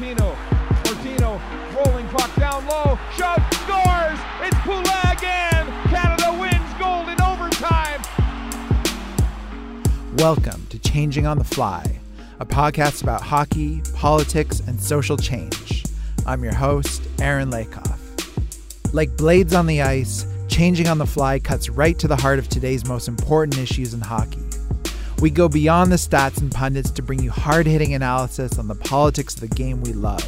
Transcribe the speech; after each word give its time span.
Fortino. 0.00 0.34
Fortino 0.82 1.76
rolling 1.76 2.08
puck 2.08 2.34
down 2.36 2.66
low. 2.66 2.98
Shot, 3.18 3.38
scores! 3.52 4.18
It's 4.40 4.56
Poulin 4.60 4.86
again! 5.12 5.66
Canada 5.90 6.34
wins 6.40 6.72
gold 6.78 7.10
in 7.10 7.20
overtime! 7.20 8.00
Welcome 10.16 10.66
to 10.70 10.78
Changing 10.78 11.26
on 11.26 11.36
the 11.36 11.44
Fly, 11.44 12.00
a 12.38 12.46
podcast 12.46 13.02
about 13.02 13.20
hockey, 13.20 13.82
politics, 13.94 14.60
and 14.60 14.80
social 14.80 15.18
change. 15.18 15.84
I'm 16.24 16.42
your 16.42 16.54
host, 16.54 17.02
Aaron 17.20 17.50
Lakoff. 17.50 17.98
Like 18.94 19.14
blades 19.18 19.52
on 19.52 19.66
the 19.66 19.82
ice, 19.82 20.24
Changing 20.48 20.88
on 20.88 20.96
the 20.96 21.04
Fly 21.04 21.40
cuts 21.40 21.68
right 21.68 21.98
to 21.98 22.08
the 22.08 22.16
heart 22.16 22.38
of 22.38 22.48
today's 22.48 22.86
most 22.86 23.06
important 23.06 23.58
issues 23.58 23.92
in 23.92 24.00
hockey. 24.00 24.39
We 25.20 25.28
go 25.28 25.50
beyond 25.50 25.92
the 25.92 25.96
stats 25.96 26.40
and 26.40 26.50
pundits 26.50 26.90
to 26.92 27.02
bring 27.02 27.22
you 27.22 27.30
hard 27.30 27.66
hitting 27.66 27.92
analysis 27.92 28.58
on 28.58 28.68
the 28.68 28.74
politics 28.74 29.34
of 29.34 29.40
the 29.40 29.48
game 29.48 29.82
we 29.82 29.92
love. 29.92 30.24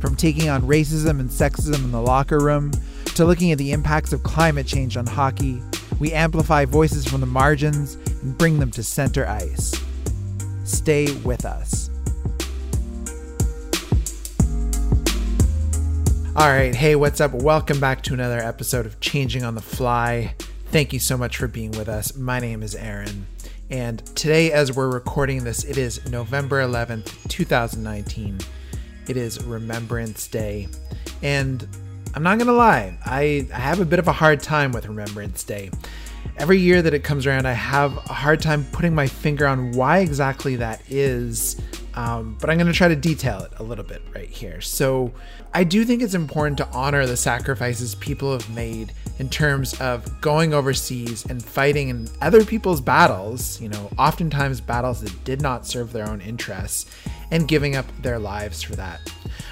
From 0.00 0.16
taking 0.16 0.48
on 0.48 0.62
racism 0.62 1.20
and 1.20 1.28
sexism 1.28 1.84
in 1.84 1.92
the 1.92 2.00
locker 2.00 2.38
room 2.38 2.70
to 3.16 3.26
looking 3.26 3.52
at 3.52 3.58
the 3.58 3.72
impacts 3.72 4.14
of 4.14 4.22
climate 4.22 4.66
change 4.66 4.96
on 4.96 5.06
hockey, 5.06 5.60
we 6.00 6.14
amplify 6.14 6.64
voices 6.64 7.06
from 7.06 7.20
the 7.20 7.26
margins 7.26 7.96
and 8.22 8.38
bring 8.38 8.58
them 8.58 8.70
to 8.70 8.82
center 8.82 9.26
ice. 9.26 9.74
Stay 10.64 11.12
with 11.16 11.44
us. 11.44 11.90
All 16.34 16.48
right, 16.48 16.74
hey, 16.74 16.94
what's 16.94 17.20
up? 17.20 17.34
Welcome 17.34 17.78
back 17.78 18.02
to 18.04 18.14
another 18.14 18.38
episode 18.38 18.86
of 18.86 19.00
Changing 19.00 19.44
on 19.44 19.54
the 19.54 19.60
Fly. 19.60 20.34
Thank 20.70 20.94
you 20.94 20.98
so 20.98 21.18
much 21.18 21.36
for 21.36 21.48
being 21.48 21.72
with 21.72 21.88
us. 21.88 22.16
My 22.16 22.40
name 22.40 22.62
is 22.62 22.74
Aaron, 22.74 23.26
and 23.70 24.04
today, 24.16 24.50
as 24.50 24.72
we're 24.72 24.90
recording 24.90 25.44
this, 25.44 25.64
it 25.64 25.76
is 25.76 26.08
November 26.10 26.62
11th, 26.62 27.28
2019. 27.28 28.38
It 29.08 29.16
is 29.16 29.44
Remembrance 29.44 30.26
Day, 30.26 30.68
and 31.22 31.66
I'm 32.14 32.22
not 32.22 32.38
gonna 32.38 32.52
lie, 32.52 32.96
I, 33.04 33.46
I 33.52 33.58
have 33.58 33.80
a 33.80 33.84
bit 33.84 33.98
of 33.98 34.08
a 34.08 34.12
hard 34.12 34.40
time 34.40 34.72
with 34.72 34.86
Remembrance 34.86 35.44
Day. 35.44 35.70
Every 36.38 36.58
year 36.58 36.80
that 36.80 36.94
it 36.94 37.04
comes 37.04 37.26
around, 37.26 37.46
I 37.46 37.52
have 37.52 37.96
a 37.96 38.14
hard 38.14 38.40
time 38.40 38.64
putting 38.72 38.94
my 38.94 39.06
finger 39.06 39.46
on 39.46 39.72
why 39.72 39.98
exactly 39.98 40.56
that 40.56 40.80
is. 40.88 41.60
Um, 41.94 42.38
but 42.40 42.48
I'm 42.48 42.56
going 42.58 42.68
to 42.68 42.72
try 42.72 42.86
to 42.86 42.96
detail 42.96 43.40
it 43.42 43.52
a 43.56 43.62
little 43.64 43.84
bit 43.84 44.02
right 44.14 44.28
here. 44.28 44.60
So, 44.60 45.12
I 45.52 45.64
do 45.64 45.84
think 45.84 46.00
it's 46.00 46.14
important 46.14 46.58
to 46.58 46.68
honor 46.68 47.06
the 47.06 47.16
sacrifices 47.16 47.96
people 47.96 48.30
have 48.32 48.48
made 48.54 48.92
in 49.18 49.28
terms 49.28 49.78
of 49.80 50.20
going 50.20 50.54
overseas 50.54 51.24
and 51.26 51.44
fighting 51.44 51.88
in 51.88 52.08
other 52.20 52.44
people's 52.44 52.80
battles, 52.80 53.60
you 53.60 53.68
know, 53.68 53.90
oftentimes 53.98 54.60
battles 54.60 55.00
that 55.00 55.24
did 55.24 55.42
not 55.42 55.66
serve 55.66 55.92
their 55.92 56.08
own 56.08 56.20
interests, 56.20 56.90
and 57.30 57.46
giving 57.46 57.76
up 57.76 57.84
their 58.00 58.18
lives 58.18 58.62
for 58.62 58.74
that. 58.76 59.00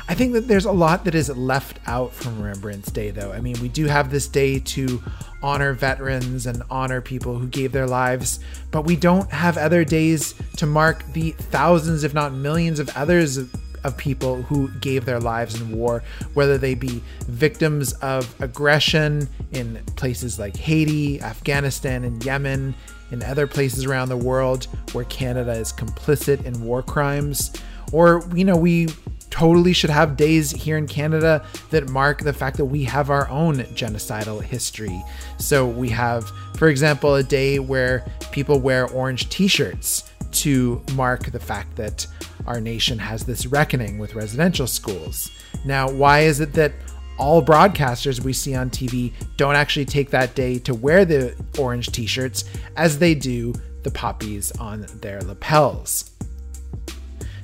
I 0.09 0.15
think 0.15 0.33
that 0.35 0.49
there's 0.49 0.65
a 0.65 0.73
lot 0.73 1.05
that 1.05 1.15
is 1.15 1.29
left 1.29 1.79
out 1.87 2.13
from 2.13 2.41
Remembrance 2.41 2.91
Day, 2.91 3.11
though. 3.11 3.33
I 3.33 3.41
mean, 3.41 3.57
we 3.61 3.69
do 3.69 3.87
have 3.87 4.11
this 4.11 4.29
day 4.29 4.61
to 4.61 5.03
honor 5.43 5.73
veterans 5.73 6.47
and 6.47 6.63
honor 6.71 7.01
people 7.01 7.37
who 7.37 7.47
gave 7.49 7.73
their 7.73 7.87
lives, 7.87 8.41
but 8.71 8.85
we 8.85 8.97
don't 8.97 9.31
have 9.31 9.59
other 9.59 9.85
days 9.85 10.35
to 10.57 10.67
mark 10.67 11.05
the 11.13 11.33
thousands, 11.33 12.05
if 12.05 12.15
not 12.15 12.33
millions, 12.33 12.79
of 12.79 12.89
others 12.97 13.37
of, 13.85 13.97
people 13.97 14.43
who 14.43 14.69
gave 14.81 15.05
their 15.05 15.21
lives 15.21 15.61
in 15.61 15.77
war, 15.77 16.03
whether 16.35 16.59
they 16.59 16.75
be 16.75 17.03
victims 17.29 17.93
of 17.95 18.35
aggression 18.41 19.29
in 19.53 19.83
places 19.97 20.39
like 20.39 20.57
Haiti, 20.57 21.21
Afghanistan, 21.21 22.05
and 22.05 22.25
Yemen, 22.25 22.75
in 23.11 23.23
other 23.23 23.47
places 23.47 23.85
around 23.85 24.09
the 24.09 24.17
world 24.17 24.65
where 24.93 25.05
Canada 25.05 25.53
is 25.53 25.73
complicit 25.73 26.45
in 26.45 26.61
war 26.63 26.83
crimes, 26.83 27.53
or, 27.93 28.23
you 28.35 28.45
know, 28.45 28.57
we 28.57 28.89
totally 29.31 29.73
should 29.73 29.91
have 29.91 30.17
days 30.17 30.51
here 30.51 30.79
in 30.79 30.87
Canada 30.87 31.45
that 31.71 31.89
mark 31.91 32.23
the 32.23 32.33
fact 32.33 32.57
that 32.57 32.65
we 32.65 32.85
have 32.85 33.11
our 33.11 33.29
own 33.29 33.59
genocidal 33.75 34.43
history. 34.43 35.03
So 35.39 35.67
we 35.67 35.91
have, 35.91 36.31
for 36.57 36.69
example, 36.69 37.15
a 37.15 37.23
day 37.23 37.59
where 37.59 38.05
people 38.33 38.59
wear 38.59 38.89
orange 38.89 39.29
t 39.29 39.47
shirts 39.47 40.06
to 40.33 40.83
mark 40.95 41.31
the 41.31 41.41
fact 41.41 41.77
that 41.77 42.07
our 42.47 42.61
nation 42.61 42.99
has 42.99 43.25
this 43.25 43.47
reckoning 43.47 43.99
with 43.99 44.15
residential 44.15 44.67
schools. 44.67 45.31
Now, 45.65 45.91
why 45.91 46.21
is 46.21 46.41
it 46.41 46.53
that 46.55 46.73
all 47.19 47.43
broadcasters 47.43 48.21
we 48.21 48.33
see 48.33 48.55
on 48.55 48.71
TV 48.71 49.13
don't 49.37 49.57
actually 49.57 49.87
take 49.87 50.11
that 50.11 50.35
day 50.35 50.59
to 50.61 50.75
wear 50.75 51.05
the 51.05 51.35
orange 51.59 51.91
t 51.93 52.07
shirts 52.07 52.45
as 52.77 52.99
they 52.99 53.15
do 53.15 53.55
the 53.83 53.91
poppies 53.91 54.53
on 54.53 54.87
their 55.01 55.21
lapels? 55.23 56.11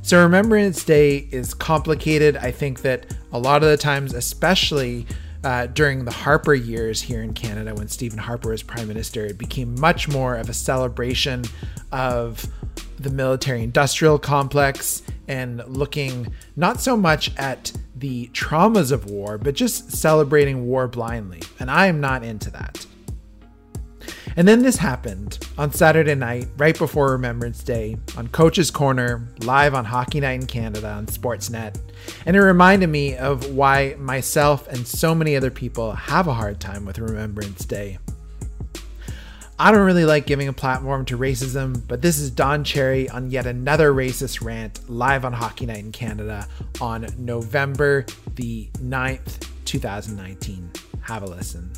So, 0.03 0.21
Remembrance 0.21 0.85
Day 0.85 1.29
is 1.31 1.55
complicated. 1.55 2.37
I 2.37 2.51
think 2.51 2.83
that 2.83 3.07
a 3.33 3.39
lot 3.39 3.63
of 3.63 3.71
the 3.71 3.77
times, 3.77 4.15
especially 4.15 5.07
uh, 5.45 5.67
during 5.67 6.05
the 6.05 6.11
Harper 6.11 6.55
years 6.55 7.03
here 7.03 7.23
in 7.23 7.33
Canada, 7.33 7.75
when 7.75 7.89
Stephen 7.89 8.19
Harper 8.19 8.51
was 8.51 8.63
Prime 8.63 8.89
Minister, 8.89 9.27
it 9.27 9.39
became 9.39 9.79
much 9.81 10.09
more 10.09 10.37
of 10.37 10.49
a 10.49 10.55
celebration 10.55 11.45
of 11.91 12.47
the 12.99 13.11
military 13.11 13.63
industrial 13.63 14.19
complex 14.19 15.03
and 15.27 15.63
looking 15.67 16.33
not 16.57 16.81
so 16.81 16.97
much 16.97 17.37
at 17.37 17.73
the 17.97 18.29
traumas 18.29 18.93
of 18.93 19.11
war, 19.11 19.39
but 19.39 19.55
just 19.55 19.93
celebrating 19.93 20.67
war 20.67 20.87
blindly. 20.89 21.41
And 21.59 21.71
I 21.71 21.87
am 21.87 22.01
not 22.01 22.23
into 22.23 22.51
that. 22.51 22.87
And 24.37 24.49
then 24.49 24.63
this 24.63 24.77
happened 24.77 25.39
on 25.59 25.73
Saturday 25.73 26.15
night, 26.15 26.49
right 26.57 26.77
before 26.77 27.13
Remembrance 27.13 27.63
Day, 27.63 27.97
on 28.17 28.29
Coach's 28.29 28.71
Corner, 28.71 29.29
live 29.41 29.75
on 29.75 29.85
Hockey 29.85 30.21
Night 30.21 30.41
in 30.41 30.47
Canada 30.47 30.89
on 30.89 31.07
Sportsnet. 31.07 31.79
And 32.25 32.35
it 32.35 32.41
reminded 32.41 32.89
me 32.89 33.17
of 33.17 33.55
why 33.55 33.95
myself 33.99 34.67
and 34.69 34.87
so 34.87 35.15
many 35.15 35.37
other 35.37 35.51
people 35.51 35.93
have 35.93 36.29
a 36.29 36.35
hard 36.35 36.61
time 36.61 36.85
with 36.87 36.99
Remembrance 36.99 37.65
Day. 37.65 37.99
I 39.59 39.71
don't 39.71 39.85
really 39.85 40.07
like 40.07 40.27
giving 40.27 40.49
a 40.49 40.53
platform 40.53 41.05
to 41.05 41.19
racism, 41.19 41.87
but 41.87 42.03
this 42.03 42.19
is 42.19 42.31
Don 42.31 42.65
Cherry 42.65 43.09
on 43.09 43.31
yet 43.31 43.47
another 43.47 43.93
racist 43.93 44.43
rant 44.43 44.89
live 44.91 45.25
on 45.25 45.33
Hockey 45.33 45.67
Night 45.67 45.79
in 45.79 45.93
Canada 45.93 46.49
on 46.81 47.07
November 47.19 48.07
the 48.35 48.69
9th, 48.79 49.47
2019. 49.67 50.71
Have 51.03 51.23
a 51.23 51.27
listen. 51.27 51.71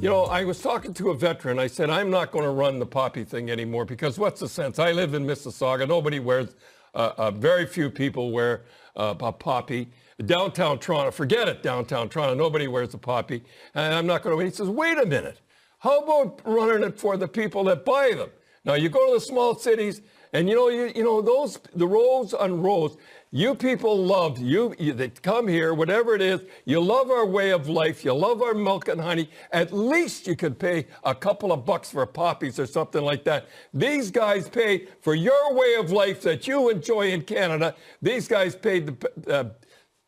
You 0.00 0.08
know, 0.08 0.24
I 0.24 0.44
was 0.44 0.62
talking 0.62 0.94
to 0.94 1.10
a 1.10 1.14
veteran. 1.14 1.58
I 1.58 1.66
said, 1.66 1.90
I'm 1.90 2.08
not 2.08 2.30
going 2.30 2.44
to 2.44 2.50
run 2.50 2.78
the 2.78 2.86
poppy 2.86 3.22
thing 3.22 3.50
anymore 3.50 3.84
because 3.84 4.18
what's 4.18 4.40
the 4.40 4.48
sense? 4.48 4.78
I 4.78 4.92
live 4.92 5.12
in 5.12 5.26
Mississauga. 5.26 5.86
Nobody 5.86 6.20
wears, 6.20 6.56
uh, 6.94 7.12
uh, 7.18 7.30
very 7.32 7.66
few 7.66 7.90
people 7.90 8.32
wear 8.32 8.62
uh, 8.96 9.14
a 9.20 9.30
poppy. 9.30 9.88
Downtown 10.24 10.78
Toronto, 10.78 11.10
forget 11.10 11.48
it, 11.48 11.62
downtown 11.62 12.08
Toronto. 12.08 12.34
Nobody 12.34 12.66
wears 12.66 12.94
a 12.94 12.98
poppy. 12.98 13.44
And 13.74 13.92
I'm 13.92 14.06
not 14.06 14.22
going 14.22 14.38
to. 14.38 14.42
He 14.42 14.50
says, 14.50 14.70
wait 14.70 14.96
a 14.96 15.04
minute. 15.04 15.38
How 15.80 15.98
about 15.98 16.40
running 16.46 16.82
it 16.82 16.98
for 16.98 17.18
the 17.18 17.28
people 17.28 17.62
that 17.64 17.84
buy 17.84 18.14
them? 18.16 18.30
Now, 18.64 18.74
you 18.74 18.88
go 18.88 19.06
to 19.08 19.14
the 19.18 19.20
small 19.20 19.54
cities, 19.54 20.00
and 20.32 20.48
you 20.48 20.54
know, 20.54 20.68
you, 20.68 20.92
you 20.94 21.02
know, 21.02 21.20
those, 21.20 21.58
the 21.74 21.86
rows 21.86 22.34
on 22.34 22.62
rows, 22.62 22.96
you 23.32 23.54
people 23.54 23.96
love 23.96 24.38
you, 24.38 24.74
you 24.78 24.92
they 24.92 25.08
come 25.08 25.46
here, 25.46 25.72
whatever 25.72 26.14
it 26.14 26.22
is, 26.22 26.40
you 26.64 26.80
love 26.80 27.10
our 27.10 27.26
way 27.26 27.50
of 27.50 27.68
life, 27.68 28.04
you 28.04 28.12
love 28.12 28.42
our 28.42 28.54
milk 28.54 28.88
and 28.88 29.00
honey. 29.00 29.30
At 29.52 29.72
least 29.72 30.26
you 30.26 30.34
could 30.34 30.58
pay 30.58 30.86
a 31.04 31.14
couple 31.14 31.52
of 31.52 31.64
bucks 31.64 31.90
for 31.90 32.04
poppies 32.06 32.58
or 32.58 32.66
something 32.66 33.02
like 33.02 33.24
that. 33.24 33.48
These 33.72 34.10
guys 34.10 34.48
pay 34.48 34.86
for 35.00 35.14
your 35.14 35.54
way 35.54 35.74
of 35.74 35.92
life 35.92 36.22
that 36.22 36.46
you 36.48 36.70
enjoy 36.70 37.12
in 37.12 37.22
Canada. 37.22 37.76
These 38.02 38.26
guys 38.26 38.56
paid 38.56 38.86
the 38.86 39.32
uh, 39.32 39.44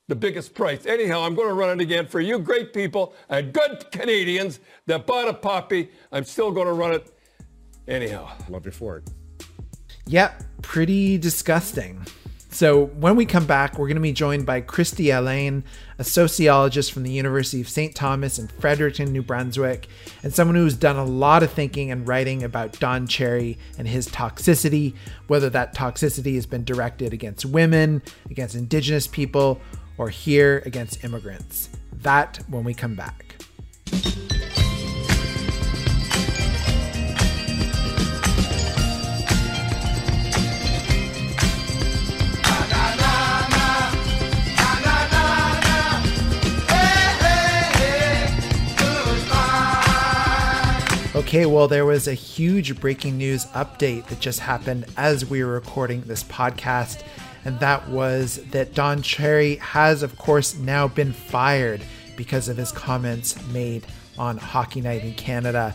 the 0.09 0.17
biggest 0.17 0.53
price. 0.55 0.85
Anyhow, 0.85 1.23
I'm 1.23 1.35
going 1.35 1.49
to 1.49 1.55
run 1.55 1.81
it 1.81 1.83
again 1.83 2.07
for 2.07 2.21
you 2.21 2.39
great 2.39 2.75
people 2.75 3.15
and 3.29 3.53
good 3.53 3.91
Canadians 3.93 4.61
that 4.87 5.07
bought 5.07 5.29
a 5.29 5.33
poppy. 5.33 5.91
I'm 6.11 6.25
still 6.25 6.51
going 6.51 6.67
to 6.67 6.73
run 6.73 6.93
it 6.93 7.17
anyhow. 7.89 8.31
Love 8.51 8.67
you 8.67 8.73
for 8.73 8.99
it. 8.99 9.22
Yep, 10.13 10.43
pretty 10.61 11.17
disgusting. 11.17 12.07
So, 12.51 12.85
when 12.85 13.17
we 13.17 13.25
come 13.25 13.47
back, 13.47 13.79
we're 13.79 13.87
going 13.87 13.97
to 13.97 14.03
be 14.03 14.13
joined 14.13 14.45
by 14.45 14.61
Kristi 14.61 15.17
Allain, 15.17 15.65
a 15.99 16.05
sociologist 16.05 16.93
from 16.93 17.03
the 17.03 17.11
University 17.11 17.63
of 17.63 17.69
St. 17.71 17.95
Thomas 17.95 18.39
in 18.39 18.49
Fredericton, 18.49 19.11
New 19.11 19.23
Brunswick, 19.23 19.89
and 20.23 20.35
someone 20.35 20.55
who's 20.55 20.75
done 20.75 20.97
a 20.97 21.05
lot 21.07 21.43
of 21.43 21.51
thinking 21.51 21.91
and 21.91 22.07
writing 22.07 22.43
about 22.43 22.79
Don 22.79 23.07
Cherry 23.07 23.57
and 23.79 23.89
his 23.89 24.07
toxicity, 24.07 24.95
whether 25.29 25.49
that 25.49 25.75
toxicity 25.75 26.35
has 26.35 26.45
been 26.45 26.63
directed 26.63 27.15
against 27.15 27.47
women, 27.47 28.03
against 28.29 28.55
Indigenous 28.55 29.07
people, 29.07 29.63
or 29.97 30.11
here 30.11 30.63
against 30.67 31.03
immigrants. 31.05 31.71
That 31.91 32.39
when 32.51 32.65
we 32.65 32.75
come 32.75 32.95
back. 32.95 33.37
Okay, 51.23 51.47
well, 51.47 51.69
there 51.69 51.87
was 51.87 52.09
a 52.09 52.15
huge 52.15 52.79
breaking 52.79 53.17
news 53.17 53.47
update 53.53 54.07
that 54.09 54.19
just 54.21 54.41
happened 54.41 54.85
as 54.97 55.25
we 55.25 55.43
were 55.43 55.53
recording 55.53 56.03
this 56.03 56.25
podcast, 56.25 57.05
and 57.45 57.59
that 57.61 57.89
was 57.89 58.37
that 58.51 58.75
Don 58.75 59.01
Cherry 59.03 59.55
has, 59.57 60.03
of 60.03 60.19
course, 60.19 60.57
now 60.57 60.89
been 60.89 61.13
fired 61.13 61.81
because 62.17 62.49
of 62.49 62.57
his 62.59 62.73
comments 62.73 63.41
made 63.49 63.87
on 64.19 64.37
Hockey 64.37 64.83
Night 64.83 65.05
in 65.05 65.15
Canada 65.15 65.75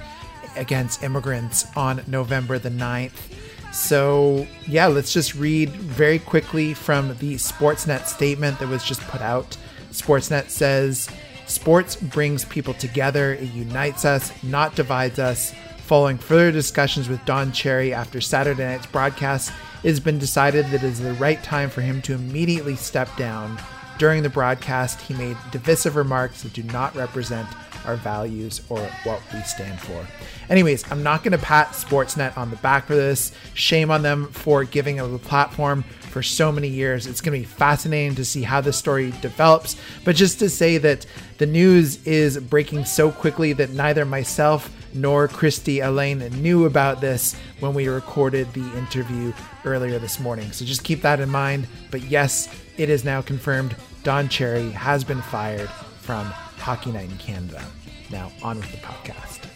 against 0.58 1.02
immigrants 1.02 1.66
on 1.76 2.04
November 2.08 2.60
the 2.60 2.70
9th. 2.70 3.34
So, 3.74 4.46
yeah, 4.68 4.88
let's 4.88 5.14
just 5.14 5.34
read 5.34 5.70
very 5.70 6.20
quickly 6.20 6.74
from 6.74 7.18
the 7.18 7.36
Sportsnet 7.36 8.06
statement 8.06 8.60
that 8.60 8.68
was 8.68 8.84
just 8.84 9.02
put 9.08 9.22
out. 9.22 9.58
Sportsnet 9.92 10.50
says, 10.50 11.10
Sports 11.48 11.96
brings 11.96 12.44
people 12.46 12.74
together, 12.74 13.34
it 13.34 13.54
unites 13.54 14.04
us, 14.04 14.32
not 14.44 14.76
divides 14.76 15.18
us. 15.18 15.54
Following 15.78 16.18
further 16.18 16.52
discussions 16.52 17.08
with 17.08 17.24
Don 17.24 17.54
Cherry 17.54 17.94
after 17.94 18.20
Saturday 18.20 18.66
night's 18.66 18.86
broadcast, 18.86 19.54
it 19.82 19.88
has 19.88 20.02
been 20.02 20.20
decided 20.20 20.66
that 20.68 20.84
it 20.84 20.84
is 20.84 21.00
the 21.00 21.14
right 21.14 21.42
time 21.44 21.70
for 21.70 21.80
him 21.80 22.02
to 22.02 22.14
immediately 22.14 22.76
step 22.76 23.08
down. 23.16 23.58
During 23.98 24.24
the 24.24 24.30
broadcast, 24.30 25.00
he 25.00 25.14
made 25.14 25.38
divisive 25.52 25.96
remarks 25.96 26.44
that 26.44 26.52
do 26.52 26.64
not 26.64 26.94
represent 26.96 27.48
our 27.88 27.96
values 27.96 28.62
or 28.70 28.80
what 29.04 29.22
we 29.34 29.42
stand 29.42 29.80
for. 29.80 30.06
Anyways, 30.50 30.90
I'm 30.92 31.02
not 31.02 31.24
going 31.24 31.32
to 31.32 31.44
pat 31.44 31.70
Sportsnet 31.70 32.38
on 32.38 32.50
the 32.50 32.58
back 32.58 32.86
for 32.86 32.96
this. 32.96 33.32
Shame 33.54 33.90
on 33.90 34.04
them 34.04 34.28
for 34.28 34.64
giving 34.64 35.00
a 35.00 35.08
platform 35.18 35.84
for 35.84 36.22
so 36.22 36.52
many 36.52 36.68
years. 36.68 37.08
It's 37.08 37.22
going 37.22 37.34
to 37.34 37.48
be 37.48 37.54
fascinating 37.54 38.16
to 38.16 38.26
see 38.26 38.44
how 38.44 38.62
this 38.62 38.78
story 38.78 39.12
develops. 39.22 39.76
But 40.04 40.16
just 40.16 40.40
to 40.40 40.50
say 40.50 40.78
that 40.78 41.06
the 41.38 41.46
news 41.46 42.06
is 42.06 42.38
breaking 42.38 42.86
so 42.86 43.12
quickly 43.12 43.54
that 43.54 43.72
neither 43.72 44.06
myself 44.06 44.74
nor 44.94 45.28
Kristi 45.28 45.86
Allain 45.86 46.20
knew 46.42 46.66
about 46.66 47.02
this 47.02 47.36
when 47.60 47.74
we 47.74 47.88
recorded 47.88 48.52
the 48.54 48.78
interview 48.78 49.34
earlier 49.66 50.00
this 50.00 50.20
morning. 50.20 50.52
So 50.52 50.66
just 50.66 50.84
keep 50.84 51.02
that 51.02 51.20
in 51.20 51.30
mind. 51.30 51.68
But 51.92 52.04
yes, 52.04 52.50
it 52.78 52.90
is 52.90 53.04
now 53.04 53.22
confirmed 53.22 53.76
Don 54.04 54.30
Cherry 54.30 54.72
has 54.72 55.04
been 55.04 55.22
fired 55.22 55.70
from 56.02 56.34
Hockey 56.68 56.92
Night 56.92 57.10
in 57.10 57.18
Canada. 57.18 57.64
Now, 58.12 58.30
on 58.44 58.58
with 58.58 58.70
the 58.74 58.78
podcast. 58.80 59.47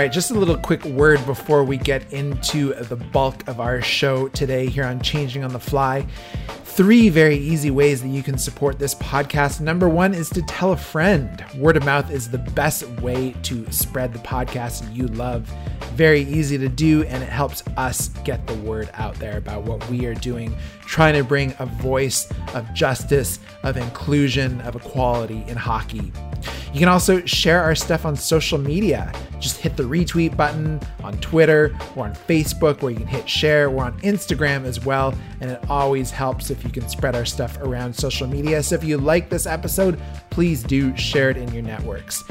Right, 0.00 0.10
just 0.10 0.30
a 0.30 0.34
little 0.34 0.56
quick 0.56 0.82
word 0.86 1.24
before 1.26 1.62
we 1.62 1.76
get 1.76 2.10
into 2.10 2.72
the 2.72 2.96
bulk 2.96 3.46
of 3.46 3.60
our 3.60 3.82
show 3.82 4.28
today 4.28 4.66
here 4.66 4.84
on 4.84 4.98
Changing 5.02 5.44
on 5.44 5.52
the 5.52 5.60
Fly. 5.60 6.06
Three 6.64 7.10
very 7.10 7.36
easy 7.36 7.70
ways 7.70 8.00
that 8.00 8.08
you 8.08 8.22
can 8.22 8.38
support 8.38 8.78
this 8.78 8.94
podcast. 8.94 9.60
Number 9.60 9.90
one 9.90 10.14
is 10.14 10.30
to 10.30 10.40
tell 10.42 10.72
a 10.72 10.76
friend. 10.76 11.44
Word 11.54 11.76
of 11.76 11.84
mouth 11.84 12.10
is 12.10 12.30
the 12.30 12.38
best 12.38 12.88
way 13.02 13.34
to 13.42 13.70
spread 13.70 14.14
the 14.14 14.20
podcast 14.20 14.94
you 14.94 15.06
love. 15.08 15.52
Very 15.92 16.22
easy 16.22 16.56
to 16.56 16.68
do, 16.70 17.02
and 17.02 17.22
it 17.22 17.28
helps 17.28 17.62
us 17.76 18.08
get 18.24 18.46
the 18.46 18.54
word 18.54 18.88
out 18.94 19.16
there 19.16 19.36
about 19.36 19.64
what 19.64 19.86
we 19.90 20.06
are 20.06 20.14
doing, 20.14 20.56
trying 20.90 21.14
to 21.14 21.22
bring 21.22 21.54
a 21.60 21.66
voice 21.66 22.28
of 22.52 22.74
justice, 22.74 23.38
of 23.62 23.76
inclusion, 23.76 24.60
of 24.62 24.74
equality 24.74 25.44
in 25.46 25.56
hockey. 25.56 26.12
You 26.72 26.80
can 26.80 26.88
also 26.88 27.24
share 27.26 27.62
our 27.62 27.76
stuff 27.76 28.04
on 28.04 28.16
social 28.16 28.58
media. 28.58 29.12
Just 29.38 29.58
hit 29.58 29.76
the 29.76 29.84
retweet 29.84 30.36
button 30.36 30.80
on 31.04 31.16
Twitter 31.18 31.76
or 31.94 32.06
on 32.06 32.14
Facebook 32.14 32.82
where 32.82 32.90
you 32.90 32.98
can 32.98 33.06
hit 33.06 33.28
share. 33.28 33.70
We're 33.70 33.84
on 33.84 34.00
Instagram 34.00 34.64
as 34.64 34.84
well, 34.84 35.14
and 35.40 35.52
it 35.52 35.70
always 35.70 36.10
helps 36.10 36.50
if 36.50 36.64
you 36.64 36.70
can 36.70 36.88
spread 36.88 37.14
our 37.14 37.24
stuff 37.24 37.56
around 37.58 37.94
social 37.94 38.26
media. 38.26 38.60
So 38.60 38.74
if 38.74 38.82
you 38.82 38.98
like 38.98 39.30
this 39.30 39.46
episode, 39.46 39.96
please 40.30 40.64
do 40.64 40.96
share 40.96 41.30
it 41.30 41.36
in 41.36 41.54
your 41.54 41.62
networks. 41.62 42.24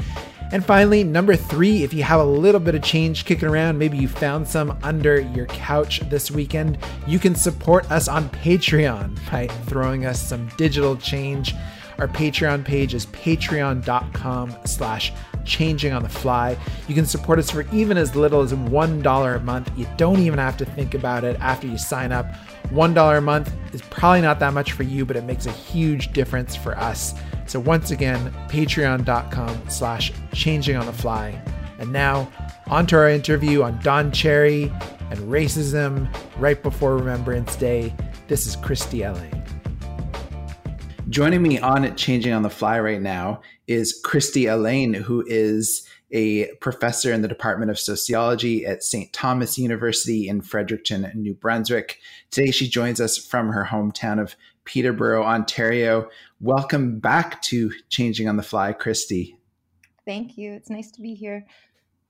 And 0.52 0.64
finally, 0.64 1.04
number 1.04 1.36
three, 1.36 1.84
if 1.84 1.94
you 1.94 2.02
have 2.02 2.20
a 2.20 2.24
little 2.24 2.60
bit 2.60 2.74
of 2.74 2.82
change 2.82 3.24
kicking 3.24 3.48
around, 3.48 3.78
maybe 3.78 3.96
you 3.96 4.08
found 4.08 4.48
some 4.48 4.76
under 4.82 5.20
your 5.20 5.46
couch 5.46 6.00
this 6.10 6.28
weekend, 6.30 6.78
you 7.06 7.20
can 7.20 7.36
support 7.36 7.88
us 7.90 8.08
on 8.08 8.28
Patreon 8.30 9.16
by 9.30 9.46
throwing 9.46 10.06
us 10.06 10.20
some 10.20 10.48
digital 10.56 10.96
change. 10.96 11.54
Our 11.98 12.08
Patreon 12.08 12.64
page 12.64 12.94
is 12.94 13.06
patreon.com 13.06 14.56
slash 14.64 15.12
changing 15.44 15.92
on 15.92 16.02
the 16.02 16.08
fly. 16.08 16.56
You 16.88 16.96
can 16.96 17.06
support 17.06 17.38
us 17.38 17.50
for 17.50 17.64
even 17.72 17.96
as 17.96 18.16
little 18.16 18.40
as 18.40 18.52
$1 18.52 19.36
a 19.36 19.40
month. 19.40 19.70
You 19.76 19.86
don't 19.96 20.18
even 20.18 20.38
have 20.40 20.56
to 20.56 20.64
think 20.64 20.94
about 20.94 21.22
it 21.22 21.38
after 21.40 21.68
you 21.68 21.78
sign 21.78 22.10
up. 22.10 22.26
$1 22.70 23.18
a 23.18 23.20
month 23.20 23.52
is 23.72 23.82
probably 23.82 24.20
not 24.20 24.40
that 24.40 24.52
much 24.52 24.72
for 24.72 24.82
you, 24.82 25.04
but 25.04 25.16
it 25.16 25.24
makes 25.24 25.46
a 25.46 25.52
huge 25.52 26.12
difference 26.12 26.56
for 26.56 26.76
us. 26.76 27.14
So 27.50 27.58
once 27.58 27.90
again, 27.90 28.32
patreon.com 28.46 29.68
slash 29.68 30.12
changing 30.32 30.76
on 30.76 30.86
the 30.86 30.92
fly. 30.92 31.30
And 31.80 31.92
now 31.92 32.30
on 32.68 32.86
to 32.86 32.96
our 32.96 33.08
interview 33.08 33.64
on 33.64 33.80
Don 33.80 34.12
Cherry 34.12 34.72
and 35.10 35.18
racism 35.18 36.08
right 36.38 36.62
before 36.62 36.96
Remembrance 36.96 37.56
Day. 37.56 37.92
This 38.28 38.46
is 38.46 38.56
Kristi 38.56 39.04
Allain. 39.04 39.42
Joining 41.08 41.42
me 41.42 41.58
on 41.58 41.92
Changing 41.96 42.32
on 42.32 42.42
the 42.42 42.50
Fly 42.50 42.78
right 42.78 43.02
now 43.02 43.40
is 43.66 44.00
Kristi 44.00 44.48
Allain, 44.48 44.94
who 44.94 45.24
is 45.26 45.88
a 46.10 46.54
professor 46.56 47.12
in 47.12 47.22
the 47.22 47.28
Department 47.28 47.70
of 47.70 47.78
Sociology 47.78 48.66
at 48.66 48.82
St. 48.82 49.12
Thomas 49.12 49.58
University 49.58 50.28
in 50.28 50.40
Fredericton, 50.40 51.10
New 51.14 51.34
Brunswick. 51.34 51.98
Today, 52.30 52.50
she 52.50 52.68
joins 52.68 53.00
us 53.00 53.16
from 53.18 53.48
her 53.48 53.68
hometown 53.70 54.20
of 54.20 54.34
Peterborough, 54.64 55.24
Ontario. 55.24 56.08
Welcome 56.40 56.98
back 56.98 57.42
to 57.42 57.72
Changing 57.88 58.28
on 58.28 58.36
the 58.36 58.42
Fly, 58.42 58.72
Kristi. 58.72 59.36
Thank 60.04 60.36
you. 60.36 60.52
It's 60.52 60.70
nice 60.70 60.90
to 60.92 61.00
be 61.00 61.14
here. 61.14 61.46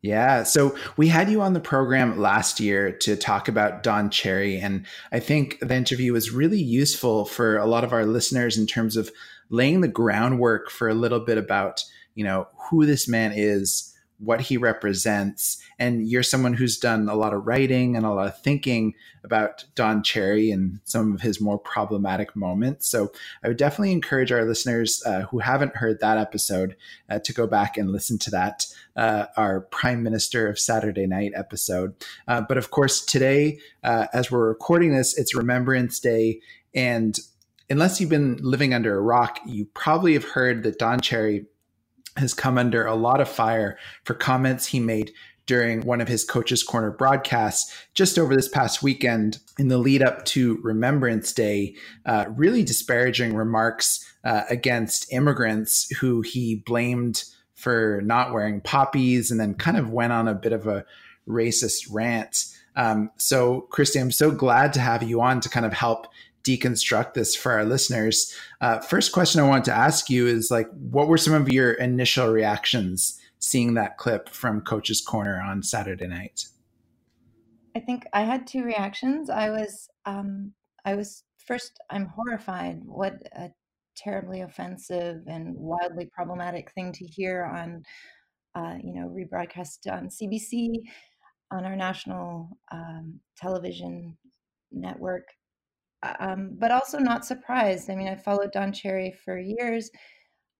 Yeah. 0.02 0.44
So 0.44 0.74
we 0.96 1.08
had 1.08 1.30
you 1.30 1.42
on 1.42 1.52
the 1.52 1.60
program 1.60 2.18
last 2.18 2.58
year 2.58 2.90
to 2.90 3.16
talk 3.16 3.48
about 3.48 3.82
Don 3.82 4.08
Cherry. 4.08 4.58
And 4.58 4.86
I 5.12 5.20
think 5.20 5.58
the 5.60 5.74
interview 5.74 6.14
was 6.14 6.30
really 6.30 6.60
useful 6.60 7.26
for 7.26 7.58
a 7.58 7.66
lot 7.66 7.84
of 7.84 7.92
our 7.92 8.06
listeners 8.06 8.56
in 8.56 8.66
terms 8.66 8.96
of 8.96 9.10
laying 9.50 9.82
the 9.82 9.88
groundwork 9.88 10.70
for 10.70 10.88
a 10.88 10.94
little 10.94 11.20
bit 11.20 11.36
about, 11.36 11.84
you 12.14 12.24
know, 12.24 12.48
who 12.70 12.86
this 12.86 13.06
man 13.08 13.32
is, 13.34 13.89
what 14.20 14.42
he 14.42 14.56
represents. 14.56 15.62
And 15.78 16.06
you're 16.06 16.22
someone 16.22 16.52
who's 16.52 16.78
done 16.78 17.08
a 17.08 17.14
lot 17.14 17.32
of 17.32 17.46
writing 17.46 17.96
and 17.96 18.04
a 18.04 18.10
lot 18.10 18.26
of 18.26 18.40
thinking 18.40 18.94
about 19.24 19.64
Don 19.74 20.02
Cherry 20.02 20.50
and 20.50 20.78
some 20.84 21.14
of 21.14 21.22
his 21.22 21.40
more 21.40 21.58
problematic 21.58 22.36
moments. 22.36 22.88
So 22.88 23.12
I 23.42 23.48
would 23.48 23.56
definitely 23.56 23.92
encourage 23.92 24.30
our 24.30 24.44
listeners 24.44 25.02
uh, 25.06 25.22
who 25.22 25.38
haven't 25.38 25.76
heard 25.76 26.00
that 26.00 26.18
episode 26.18 26.76
uh, 27.08 27.18
to 27.20 27.32
go 27.32 27.46
back 27.46 27.78
and 27.78 27.90
listen 27.90 28.18
to 28.18 28.30
that, 28.30 28.66
uh, 28.94 29.26
our 29.36 29.62
Prime 29.62 30.02
Minister 30.02 30.48
of 30.48 30.58
Saturday 30.58 31.06
Night 31.06 31.32
episode. 31.34 31.94
Uh, 32.28 32.42
but 32.42 32.58
of 32.58 32.70
course, 32.70 33.04
today, 33.04 33.58
uh, 33.82 34.06
as 34.12 34.30
we're 34.30 34.48
recording 34.48 34.92
this, 34.92 35.16
it's 35.16 35.34
Remembrance 35.34 35.98
Day. 35.98 36.40
And 36.74 37.18
unless 37.70 38.00
you've 38.00 38.10
been 38.10 38.38
living 38.42 38.74
under 38.74 38.96
a 38.96 39.00
rock, 39.00 39.38
you 39.46 39.64
probably 39.72 40.12
have 40.12 40.24
heard 40.24 40.62
that 40.64 40.78
Don 40.78 41.00
Cherry 41.00 41.46
has 42.16 42.34
come 42.34 42.58
under 42.58 42.86
a 42.86 42.94
lot 42.94 43.20
of 43.20 43.28
fire 43.28 43.78
for 44.04 44.14
comments 44.14 44.66
he 44.66 44.80
made 44.80 45.12
during 45.46 45.80
one 45.80 46.00
of 46.00 46.06
his 46.06 46.24
Coach's 46.24 46.62
Corner 46.62 46.92
broadcasts 46.92 47.76
just 47.92 48.18
over 48.18 48.36
this 48.36 48.48
past 48.48 48.84
weekend 48.84 49.38
in 49.58 49.66
the 49.66 49.78
lead 49.78 50.02
up 50.02 50.24
to 50.26 50.60
Remembrance 50.62 51.32
Day, 51.32 51.74
uh, 52.06 52.26
really 52.36 52.62
disparaging 52.62 53.34
remarks 53.34 54.04
uh, 54.22 54.42
against 54.48 55.12
immigrants 55.12 55.90
who 55.98 56.20
he 56.20 56.62
blamed 56.66 57.24
for 57.54 58.00
not 58.04 58.32
wearing 58.32 58.60
poppies 58.60 59.30
and 59.30 59.40
then 59.40 59.54
kind 59.54 59.76
of 59.76 59.90
went 59.90 60.12
on 60.12 60.28
a 60.28 60.34
bit 60.34 60.52
of 60.52 60.66
a 60.66 60.84
racist 61.28 61.88
rant. 61.90 62.46
Um, 62.76 63.10
so, 63.16 63.66
Kristi, 63.72 64.00
I'm 64.00 64.12
so 64.12 64.30
glad 64.30 64.72
to 64.74 64.80
have 64.80 65.02
you 65.02 65.20
on 65.20 65.40
to 65.40 65.48
kind 65.48 65.66
of 65.66 65.72
help 65.72 66.06
deconstruct 66.44 67.14
this 67.14 67.34
for 67.34 67.52
our 67.52 67.64
listeners. 67.64 68.34
Uh, 68.60 68.78
first 68.80 69.12
question 69.12 69.40
I 69.40 69.48
want 69.48 69.64
to 69.66 69.74
ask 69.74 70.08
you 70.10 70.26
is 70.26 70.50
like, 70.50 70.68
what 70.70 71.08
were 71.08 71.18
some 71.18 71.34
of 71.34 71.52
your 71.52 71.72
initial 71.72 72.28
reactions 72.28 73.20
seeing 73.38 73.74
that 73.74 73.98
clip 73.98 74.28
from 74.28 74.60
Coach's 74.60 75.00
Corner 75.00 75.40
on 75.40 75.62
Saturday 75.62 76.06
night? 76.06 76.46
I 77.76 77.80
think 77.80 78.04
I 78.12 78.22
had 78.22 78.46
two 78.46 78.64
reactions. 78.64 79.30
I 79.30 79.50
was, 79.50 79.88
um, 80.04 80.52
I 80.84 80.94
was 80.94 81.24
first, 81.46 81.78
I'm 81.90 82.06
horrified. 82.06 82.82
What 82.84 83.14
a 83.36 83.50
terribly 83.96 84.40
offensive 84.40 85.22
and 85.26 85.56
wildly 85.56 86.08
problematic 86.12 86.70
thing 86.72 86.92
to 86.92 87.04
hear 87.04 87.44
on, 87.44 87.84
uh, 88.54 88.76
you 88.82 88.94
know, 88.94 89.08
rebroadcast 89.08 89.90
on 89.90 90.08
CBC, 90.08 90.70
on 91.50 91.64
our 91.64 91.76
national 91.76 92.56
um, 92.72 93.20
television 93.36 94.16
network. 94.72 95.24
Um, 96.02 96.56
but 96.58 96.70
also 96.70 96.98
not 96.98 97.26
surprised. 97.26 97.90
I 97.90 97.94
mean, 97.94 98.08
I've 98.08 98.24
followed 98.24 98.52
Don 98.52 98.72
Cherry 98.72 99.12
for 99.24 99.38
years. 99.38 99.90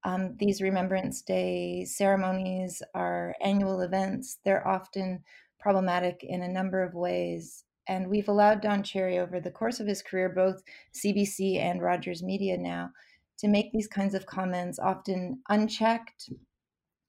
Um, 0.04 0.36
these 0.38 0.62
Remembrance 0.62 1.22
Day 1.22 1.84
ceremonies 1.84 2.82
are 2.94 3.34
annual 3.42 3.80
events. 3.80 4.38
They're 4.44 4.66
often 4.66 5.24
problematic 5.58 6.20
in 6.22 6.42
a 6.42 6.48
number 6.48 6.82
of 6.82 6.94
ways. 6.94 7.64
And 7.86 8.08
we've 8.08 8.28
allowed 8.28 8.60
Don 8.60 8.82
Cherry 8.82 9.18
over 9.18 9.40
the 9.40 9.50
course 9.50 9.80
of 9.80 9.86
his 9.86 10.02
career, 10.02 10.28
both 10.28 10.62
CBC 10.94 11.58
and 11.58 11.82
Rogers 11.82 12.22
Media 12.22 12.56
now, 12.56 12.90
to 13.38 13.48
make 13.48 13.72
these 13.72 13.88
kinds 13.88 14.14
of 14.14 14.26
comments, 14.26 14.78
often 14.78 15.40
unchecked. 15.48 16.30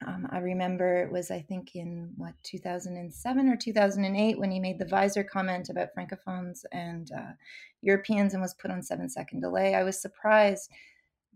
Um, 0.06 0.28
I 0.32 0.40
remember 0.40 0.98
it 0.98 1.12
was, 1.12 1.30
I 1.30 1.42
think, 1.42 1.76
in 1.76 2.12
what, 2.18 2.34
2007 2.44 3.50
or 3.50 3.56
2008 3.56 4.40
when 4.40 4.52
he 4.52 4.60
made 4.60 4.80
the 4.80 4.86
visor 4.86 5.24
comment 5.24 5.70
about 5.70 5.90
Francophones 5.96 6.66
and 6.72 7.12
uh, 7.16 7.34
Europeans 7.82 8.34
and 8.34 8.42
was 8.42 8.54
put 8.56 8.72
on 8.72 8.82
seven 8.82 9.10
second 9.10 9.42
delay. 9.42 9.76
I 9.76 9.84
was 9.84 10.02
surprised 10.02 10.72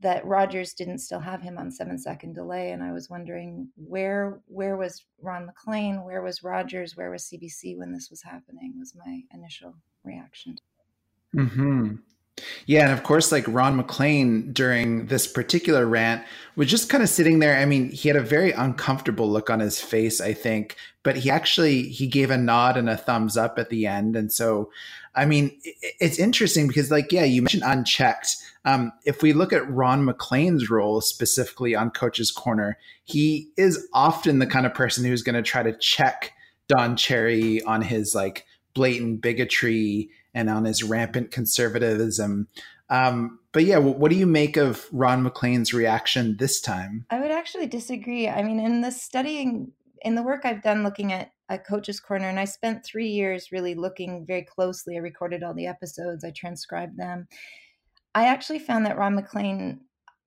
that 0.02 0.26
Rogers 0.26 0.74
didn't 0.74 1.00
still 1.00 1.20
have 1.20 1.42
him 1.42 1.58
on 1.58 1.72
seven 1.72 1.98
second 1.98 2.34
delay, 2.34 2.72
and 2.72 2.84
I 2.84 2.92
was 2.92 3.10
wondering 3.10 3.70
where 3.76 4.42
where 4.48 4.76
was 4.78 5.06
Ron 5.22 5.46
MacLean, 5.46 6.04
where 6.04 6.22
was 6.22 6.44
Rogers, 6.44 6.98
where 6.98 7.12
was 7.12 7.24
CBC 7.24 7.78
when 7.78 7.94
this 7.94 8.10
was 8.10 8.22
happening? 8.22 8.74
Was 8.78 8.94
my 8.96 9.22
initial 9.34 9.76
reaction. 10.04 10.58
Hmm. 11.34 11.96
Yeah, 12.66 12.84
and 12.84 12.92
of 12.92 13.04
course, 13.04 13.32
like 13.32 13.46
Ron 13.48 13.78
MacLean 13.78 14.52
during 14.52 15.06
this 15.08 15.26
particular 15.26 15.86
rant 15.86 16.24
was 16.56 16.70
just 16.70 16.90
kind 16.90 17.02
of 17.02 17.10
sitting 17.10 17.40
there. 17.40 17.58
I 17.58 17.66
mean, 17.66 17.92
he 17.92 18.10
had 18.10 18.18
a 18.18 18.22
very 18.22 18.52
uncomfortable 18.52 19.30
look 19.30 19.50
on 19.50 19.62
his 19.62 19.80
face, 19.80 20.20
I 20.20 20.34
think, 20.34 20.76
but 21.04 21.16
he 21.16 21.30
actually 21.30 21.84
he 21.84 22.08
gave 22.08 22.32
a 22.32 22.38
nod 22.38 22.76
and 22.76 22.90
a 22.90 22.98
thumbs 22.98 23.38
up 23.38 23.58
at 23.58 23.70
the 23.70 23.88
end. 23.88 24.18
And 24.18 24.34
so, 24.34 24.70
I 25.16 25.26
mean, 25.26 25.58
it's 26.02 26.20
interesting 26.20 26.68
because, 26.68 26.92
like, 26.92 27.12
yeah, 27.12 27.24
you 27.24 27.42
mentioned 27.42 27.64
unchecked. 27.66 28.36
Um, 28.66 28.92
if 29.06 29.22
we 29.22 29.32
look 29.32 29.54
at 29.54 29.70
Ron 29.70 30.04
MacLean's 30.04 30.70
role 30.70 31.00
specifically 31.00 31.74
on 31.74 31.90
Coach's 31.90 32.32
Corner, 32.32 32.78
he 33.06 33.48
is 33.56 33.88
often 33.94 34.40
the 34.40 34.48
kind 34.48 34.66
of 34.66 34.74
person 34.74 35.06
who's 35.06 35.22
going 35.24 35.36
to 35.36 35.42
try 35.42 35.64
to 35.64 35.78
check 35.78 36.34
Don 36.68 36.98
Cherry 36.98 37.62
on 37.62 37.82
his 37.82 38.14
like 38.14 38.46
blatant 38.74 39.22
bigotry 39.22 40.10
and 40.36 40.50
on 40.50 40.66
his 40.66 40.84
rampant 40.84 41.32
conservatism. 41.32 42.48
Um, 42.90 43.40
but 43.52 43.64
yeah, 43.64 43.78
what 43.78 44.12
do 44.12 44.18
you 44.18 44.28
make 44.28 44.58
of 44.58 44.86
Ron 44.92 45.24
MacLean's 45.24 45.74
reaction 45.74 46.36
this 46.38 46.62
time? 46.62 47.06
I 47.10 47.20
would 47.20 47.32
actually 47.32 47.66
disagree. 47.66 48.28
I 48.28 48.44
mean, 48.44 48.60
in 48.60 48.82
the 48.82 48.92
studying, 48.92 49.72
in 50.02 50.14
the 50.14 50.22
work 50.22 50.42
I've 50.44 50.62
done 50.62 50.84
looking 50.84 51.12
at, 51.12 51.32
at 51.50 51.66
Coach's 51.66 52.00
Corner, 52.00 52.28
and 52.28 52.40
I 52.40 52.46
spent 52.46 52.86
three 52.86 53.08
years 53.08 53.52
really 53.52 53.74
looking 53.74 54.26
very 54.28 54.44
closely. 54.44 54.98
I 54.98 55.00
recorded 55.00 55.42
all 55.42 55.54
the 55.56 55.68
episodes, 55.68 56.24
I 56.24 56.32
transcribed 56.32 56.98
them. 57.00 57.28
I 58.14 58.28
actually 58.28 58.60
found 58.60 58.86
that 58.86 58.98
Ron 58.98 59.16
MacLean 59.16 59.80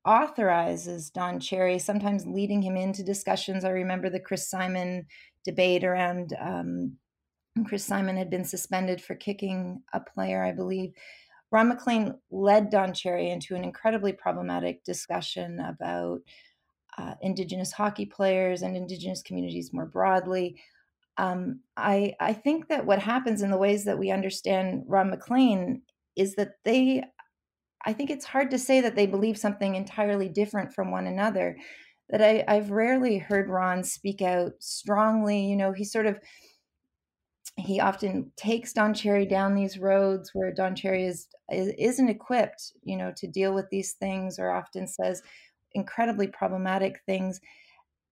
authorizes 0.04 1.10
Don 1.10 1.38
Cherry, 1.38 1.78
sometimes 1.78 2.26
leading 2.26 2.62
him 2.62 2.76
into 2.76 3.02
discussions. 3.04 3.64
I 3.64 3.70
remember 3.70 4.08
the 4.08 4.20
Chris 4.20 4.48
Simon 4.48 5.06
debate 5.44 5.84
around 5.84 6.34
um, 6.40 6.96
Chris 7.64 7.84
Simon 7.84 8.16
had 8.16 8.30
been 8.30 8.44
suspended 8.44 9.00
for 9.00 9.14
kicking 9.14 9.82
a 9.92 10.00
player, 10.00 10.42
I 10.42 10.52
believe. 10.52 10.92
Ron 11.50 11.68
MacLean 11.68 12.14
led 12.30 12.70
Don 12.70 12.92
Cherry 12.92 13.30
into 13.30 13.54
an 13.54 13.64
incredibly 13.64 14.12
problematic 14.12 14.84
discussion 14.84 15.60
about 15.60 16.20
uh, 16.98 17.14
Indigenous 17.22 17.72
hockey 17.72 18.06
players 18.06 18.62
and 18.62 18.76
Indigenous 18.76 19.22
communities 19.22 19.72
more 19.72 19.86
broadly. 19.86 20.60
Um, 21.16 21.60
I, 21.76 22.14
I 22.20 22.32
think 22.32 22.68
that 22.68 22.84
what 22.84 22.98
happens 22.98 23.42
in 23.42 23.50
the 23.50 23.56
ways 23.56 23.84
that 23.84 23.98
we 23.98 24.10
understand 24.10 24.84
Ron 24.86 25.10
MacLean 25.10 25.82
is 26.16 26.34
that 26.34 26.52
they, 26.64 27.02
I 27.86 27.92
think 27.92 28.10
it's 28.10 28.24
hard 28.24 28.50
to 28.50 28.58
say 28.58 28.80
that 28.80 28.94
they 28.94 29.06
believe 29.06 29.38
something 29.38 29.74
entirely 29.74 30.28
different 30.28 30.74
from 30.74 30.90
one 30.90 31.06
another. 31.06 31.56
That 32.10 32.22
I, 32.22 32.44
I've 32.46 32.70
rarely 32.70 33.18
heard 33.18 33.48
Ron 33.48 33.84
speak 33.84 34.22
out 34.22 34.52
strongly. 34.60 35.44
You 35.44 35.56
know, 35.56 35.72
he 35.72 35.84
sort 35.84 36.06
of 36.06 36.18
he 37.58 37.80
often 37.80 38.30
takes 38.36 38.72
Don 38.72 38.94
Cherry 38.94 39.26
down 39.26 39.54
these 39.54 39.78
roads 39.78 40.30
where 40.32 40.52
Don 40.52 40.74
Cherry 40.76 41.06
is, 41.06 41.28
is 41.50 41.98
not 41.98 42.10
equipped, 42.10 42.72
you 42.82 42.96
know, 42.96 43.12
to 43.16 43.26
deal 43.26 43.52
with 43.52 43.68
these 43.70 43.92
things, 43.92 44.38
or 44.38 44.50
often 44.50 44.86
says 44.86 45.22
incredibly 45.72 46.26
problematic 46.26 47.00
things. 47.06 47.40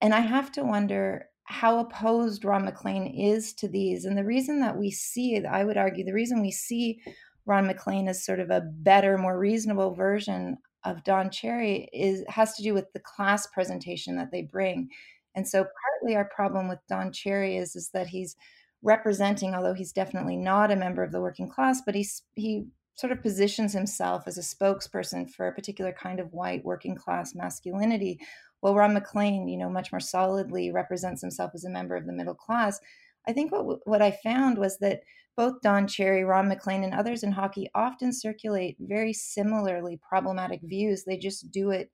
And 0.01 0.15
I 0.15 0.21
have 0.21 0.53
to 0.53 0.65
wonder 0.65 1.29
how 1.45 1.79
opposed 1.79 2.45
Ron 2.45 2.65
MacLean 2.65 3.07
is 3.07 3.55
to 3.55 3.69
these. 3.69 4.05
And 4.05 4.19
the 4.19 4.25
reason 4.25 4.61
that 4.61 4.77
we 4.77 4.91
see, 4.91 5.45
I 5.45 5.65
would 5.65 5.77
argue, 5.77 6.05
the 6.05 6.13
reason 6.13 6.41
we 6.41 6.51
see 6.51 7.01
Ron 7.47 7.67
MacLean 7.67 8.09
as 8.09 8.25
sort 8.25 8.41
of 8.41 8.51
a 8.51 8.61
better, 8.61 9.17
more 9.17 9.39
reasonable 9.39 9.95
version 9.95 10.59
of 10.85 11.05
Don 11.05 11.31
Cherry 11.31 11.89
is 11.93 12.25
has 12.29 12.55
to 12.57 12.63
do 12.63 12.75
with 12.75 12.93
the 12.93 13.01
class 13.01 13.47
presentation 13.47 14.17
that 14.17 14.31
they 14.33 14.43
bring. 14.43 14.89
And 15.35 15.47
so 15.47 15.65
partly 15.65 16.17
our 16.17 16.25
problem 16.25 16.69
with 16.69 16.79
Don 16.89 17.13
Cherry 17.13 17.57
is, 17.57 17.77
is 17.77 17.91
that 17.91 18.09
he's 18.09 18.37
representing, 18.83 19.55
although 19.55 19.75
he's 19.75 19.93
definitely 19.93 20.37
not 20.37 20.71
a 20.71 20.77
member 20.77 21.03
of 21.03 21.13
the 21.13 21.21
working 21.21 21.49
class, 21.49 21.83
but 21.85 21.95
he's 21.95 22.23
he 22.35 22.67
sort 22.97 23.13
of 23.13 23.23
positions 23.23 23.73
himself 23.73 24.25
as 24.27 24.39
a 24.39 24.41
spokesperson 24.41 25.31
for 25.31 25.47
a 25.47 25.55
particular 25.55 25.93
kind 25.93 26.19
of 26.19 26.33
white 26.33 26.65
working 26.65 26.97
class 26.97 27.35
masculinity. 27.35 28.19
While 28.61 28.75
Ron 28.75 28.95
MacLean, 28.95 29.49
you 29.49 29.59
know, 29.59 29.69
much 29.69 29.93
more 29.93 30.01
solidly 30.01 30.73
represents 30.73 31.21
himself 31.21 31.53
as 31.55 31.65
a 31.65 31.71
member 31.71 31.95
of 31.95 32.07
the 32.07 32.13
middle 32.13 32.35
class. 32.35 32.81
I 33.29 33.33
think 33.33 33.53
what 33.53 33.87
what 33.87 34.03
I 34.03 34.13
found 34.13 34.59
was 34.59 34.79
that 34.79 35.01
both 35.37 35.61
Don 35.63 35.87
Cherry, 35.87 36.25
Ron 36.25 36.49
MacLean, 36.49 36.83
and 36.83 36.95
others 36.95 37.23
in 37.23 37.33
hockey 37.33 37.69
often 37.75 38.13
circulate 38.13 38.77
very 38.81 39.13
similarly 39.13 40.01
problematic 40.09 40.61
views. 40.63 41.05
They 41.05 41.19
just 41.19 41.51
do 41.51 41.71
it 41.71 41.91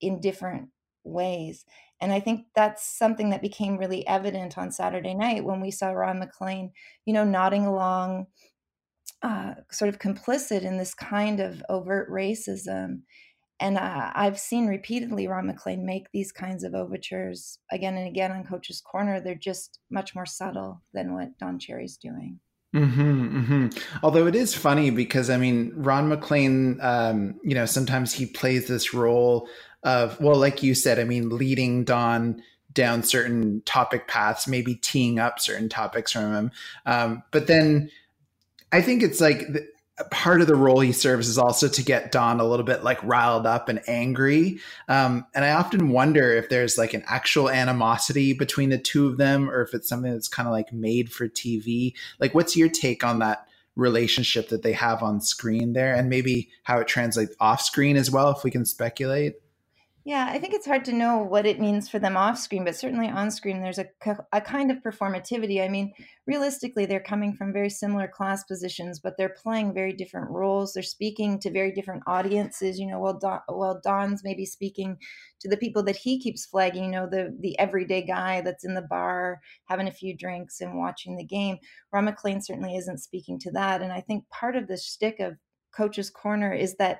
in 0.00 0.20
different 0.20 0.70
ways. 1.04 1.64
And 2.00 2.12
I 2.12 2.20
think 2.20 2.46
that's 2.54 2.98
something 2.98 3.30
that 3.30 3.42
became 3.42 3.76
really 3.76 4.06
evident 4.06 4.56
on 4.56 4.72
Saturday 4.72 5.14
night 5.14 5.44
when 5.44 5.60
we 5.60 5.70
saw 5.70 5.90
Ron 5.90 6.18
MacLean, 6.18 6.72
you 7.04 7.12
know, 7.12 7.24
nodding 7.24 7.66
along, 7.66 8.26
uh, 9.22 9.54
sort 9.70 9.90
of 9.90 9.98
complicit 9.98 10.62
in 10.62 10.78
this 10.78 10.94
kind 10.94 11.40
of 11.40 11.62
overt 11.68 12.10
racism. 12.10 13.02
And 13.60 13.76
uh, 13.76 14.10
I've 14.14 14.38
seen 14.38 14.66
repeatedly 14.66 15.26
Ron 15.26 15.46
MacLean 15.46 15.84
make 15.84 16.06
these 16.12 16.32
kinds 16.32 16.64
of 16.64 16.74
overtures 16.74 17.58
again 17.70 17.98
and 17.98 18.08
again 18.08 18.32
on 18.32 18.44
Coach's 18.44 18.80
Corner. 18.80 19.20
They're 19.20 19.34
just 19.34 19.78
much 19.90 20.14
more 20.14 20.24
subtle 20.24 20.82
than 20.94 21.14
what 21.14 21.36
Don 21.38 21.58
Cherry's 21.58 21.98
doing. 21.98 22.40
Mm-hmm, 22.74 23.38
mm-hmm. 23.40 23.78
Although 24.02 24.26
it 24.28 24.36
is 24.36 24.54
funny 24.54 24.90
because 24.90 25.28
I 25.28 25.36
mean, 25.36 25.72
Ron 25.74 26.08
MacLean, 26.08 26.78
um, 26.80 27.34
you 27.42 27.54
know, 27.54 27.66
sometimes 27.66 28.14
he 28.14 28.26
plays 28.26 28.68
this 28.68 28.94
role 28.94 29.48
of 29.82 30.20
well 30.20 30.36
like 30.36 30.62
you 30.62 30.74
said 30.74 30.98
i 30.98 31.04
mean 31.04 31.28
leading 31.30 31.84
don 31.84 32.42
down 32.72 33.02
certain 33.02 33.62
topic 33.64 34.06
paths 34.06 34.46
maybe 34.46 34.74
teeing 34.74 35.18
up 35.18 35.40
certain 35.40 35.68
topics 35.68 36.12
from 36.12 36.34
him. 36.34 36.50
Um, 36.86 37.22
but 37.30 37.46
then 37.46 37.90
i 38.72 38.80
think 38.80 39.02
it's 39.02 39.20
like 39.20 39.40
the, 39.40 39.66
part 40.10 40.40
of 40.40 40.46
the 40.46 40.54
role 40.54 40.80
he 40.80 40.92
serves 40.92 41.28
is 41.28 41.36
also 41.36 41.68
to 41.68 41.82
get 41.82 42.10
don 42.10 42.40
a 42.40 42.44
little 42.44 42.64
bit 42.64 42.82
like 42.82 43.02
riled 43.02 43.46
up 43.46 43.68
and 43.68 43.82
angry. 43.86 44.60
Um, 44.88 45.26
and 45.34 45.44
i 45.44 45.52
often 45.52 45.88
wonder 45.90 46.32
if 46.32 46.48
there's 46.48 46.78
like 46.78 46.94
an 46.94 47.04
actual 47.06 47.50
animosity 47.50 48.32
between 48.32 48.70
the 48.70 48.78
two 48.78 49.08
of 49.08 49.18
them 49.18 49.50
or 49.50 49.62
if 49.62 49.74
it's 49.74 49.88
something 49.88 50.12
that's 50.12 50.28
kind 50.28 50.46
of 50.46 50.52
like 50.52 50.72
made 50.72 51.12
for 51.12 51.28
tv 51.28 51.94
like 52.18 52.34
what's 52.34 52.56
your 52.56 52.68
take 52.68 53.04
on 53.04 53.18
that 53.18 53.46
relationship 53.76 54.48
that 54.48 54.62
they 54.62 54.72
have 54.72 55.02
on 55.02 55.20
screen 55.20 55.72
there 55.72 55.94
and 55.94 56.08
maybe 56.08 56.50
how 56.64 56.78
it 56.78 56.88
translates 56.88 57.34
off 57.40 57.60
screen 57.60 57.96
as 57.96 58.10
well 58.10 58.30
if 58.30 58.44
we 58.44 58.50
can 58.50 58.64
speculate 58.64 59.34
yeah, 60.10 60.28
I 60.28 60.40
think 60.40 60.54
it's 60.54 60.66
hard 60.66 60.84
to 60.86 60.92
know 60.92 61.18
what 61.18 61.46
it 61.46 61.60
means 61.60 61.88
for 61.88 62.00
them 62.00 62.16
off 62.16 62.36
screen, 62.36 62.64
but 62.64 62.74
certainly 62.74 63.06
on 63.06 63.30
screen, 63.30 63.62
there's 63.62 63.78
a, 63.78 63.86
a 64.32 64.40
kind 64.40 64.72
of 64.72 64.82
performativity. 64.82 65.64
I 65.64 65.68
mean, 65.68 65.92
realistically, 66.26 66.84
they're 66.84 66.98
coming 66.98 67.32
from 67.32 67.52
very 67.52 67.70
similar 67.70 68.08
class 68.08 68.42
positions, 68.42 68.98
but 68.98 69.16
they're 69.16 69.36
playing 69.40 69.72
very 69.72 69.92
different 69.92 70.28
roles. 70.28 70.72
They're 70.72 70.82
speaking 70.82 71.38
to 71.38 71.52
very 71.52 71.70
different 71.70 72.02
audiences. 72.08 72.76
You 72.76 72.88
know, 72.88 72.98
while 72.98 73.20
Don, 73.20 73.38
while 73.46 73.80
Don's 73.84 74.24
maybe 74.24 74.44
speaking 74.44 74.98
to 75.42 75.48
the 75.48 75.56
people 75.56 75.84
that 75.84 75.94
he 75.94 76.18
keeps 76.18 76.44
flagging, 76.44 76.86
you 76.86 76.90
know, 76.90 77.08
the 77.08 77.32
the 77.38 77.56
everyday 77.60 78.04
guy 78.04 78.40
that's 78.40 78.64
in 78.64 78.74
the 78.74 78.82
bar 78.82 79.40
having 79.66 79.86
a 79.86 79.92
few 79.92 80.16
drinks 80.16 80.60
and 80.60 80.76
watching 80.76 81.16
the 81.16 81.24
game. 81.24 81.56
Ron 81.92 82.06
MacLean 82.06 82.42
certainly 82.42 82.74
isn't 82.76 82.98
speaking 82.98 83.38
to 83.38 83.52
that, 83.52 83.80
and 83.80 83.92
I 83.92 84.00
think 84.00 84.28
part 84.28 84.56
of 84.56 84.66
the 84.66 84.76
shtick 84.76 85.20
of 85.20 85.36
Coach's 85.72 86.10
Corner 86.10 86.52
is 86.52 86.74
that 86.78 86.98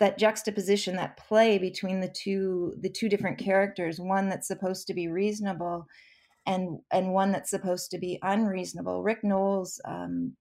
that 0.00 0.18
juxtaposition 0.18 0.96
that 0.96 1.16
play 1.16 1.58
between 1.58 2.00
the 2.00 2.08
two 2.08 2.74
the 2.80 2.90
two 2.90 3.08
different 3.08 3.38
characters 3.38 3.98
one 3.98 4.28
that's 4.28 4.48
supposed 4.48 4.86
to 4.86 4.94
be 4.94 5.08
reasonable 5.08 5.86
and 6.46 6.78
and 6.92 7.12
one 7.12 7.32
that's 7.32 7.50
supposed 7.50 7.90
to 7.90 7.98
be 7.98 8.18
unreasonable. 8.22 9.02
Ric 9.02 9.22
Knowles 9.22 9.80
um, 9.84 10.34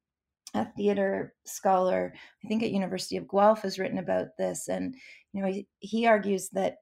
a 0.53 0.65
theater 0.77 1.33
scholar 1.45 2.13
i 2.43 2.47
think 2.47 2.63
at 2.63 2.71
university 2.71 3.17
of 3.17 3.27
guelph 3.27 3.61
has 3.61 3.77
written 3.77 3.97
about 3.97 4.27
this 4.37 4.67
and 4.67 4.95
you 5.33 5.41
know 5.41 5.47
he, 5.47 5.67
he 5.79 6.07
argues 6.07 6.49
that 6.49 6.77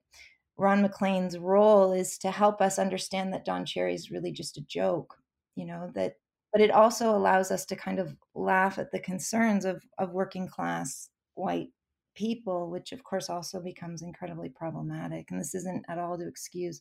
ron 0.56 0.82
maclean's 0.82 1.38
role 1.38 1.92
is 1.92 2.18
to 2.18 2.30
help 2.30 2.60
us 2.60 2.78
understand 2.78 3.32
that 3.32 3.44
don 3.44 3.64
cherry 3.64 3.94
is 3.94 4.10
really 4.10 4.32
just 4.32 4.56
a 4.56 4.62
joke 4.62 5.16
you 5.56 5.66
know 5.66 5.90
that 5.94 6.14
but 6.52 6.62
it 6.62 6.70
also 6.70 7.10
allows 7.10 7.50
us 7.50 7.66
to 7.66 7.76
kind 7.76 7.98
of 7.98 8.16
laugh 8.34 8.78
at 8.78 8.90
the 8.92 9.00
concerns 9.00 9.64
of 9.64 9.82
of 9.98 10.12
working 10.12 10.48
class 10.48 11.08
white 11.34 11.68
people, 12.16 12.70
which 12.70 12.92
of 12.92 13.04
course 13.04 13.30
also 13.30 13.60
becomes 13.60 14.02
incredibly 14.02 14.48
problematic. 14.48 15.30
And 15.30 15.40
this 15.40 15.54
isn't 15.54 15.84
at 15.88 15.98
all 15.98 16.18
to 16.18 16.26
excuse 16.26 16.80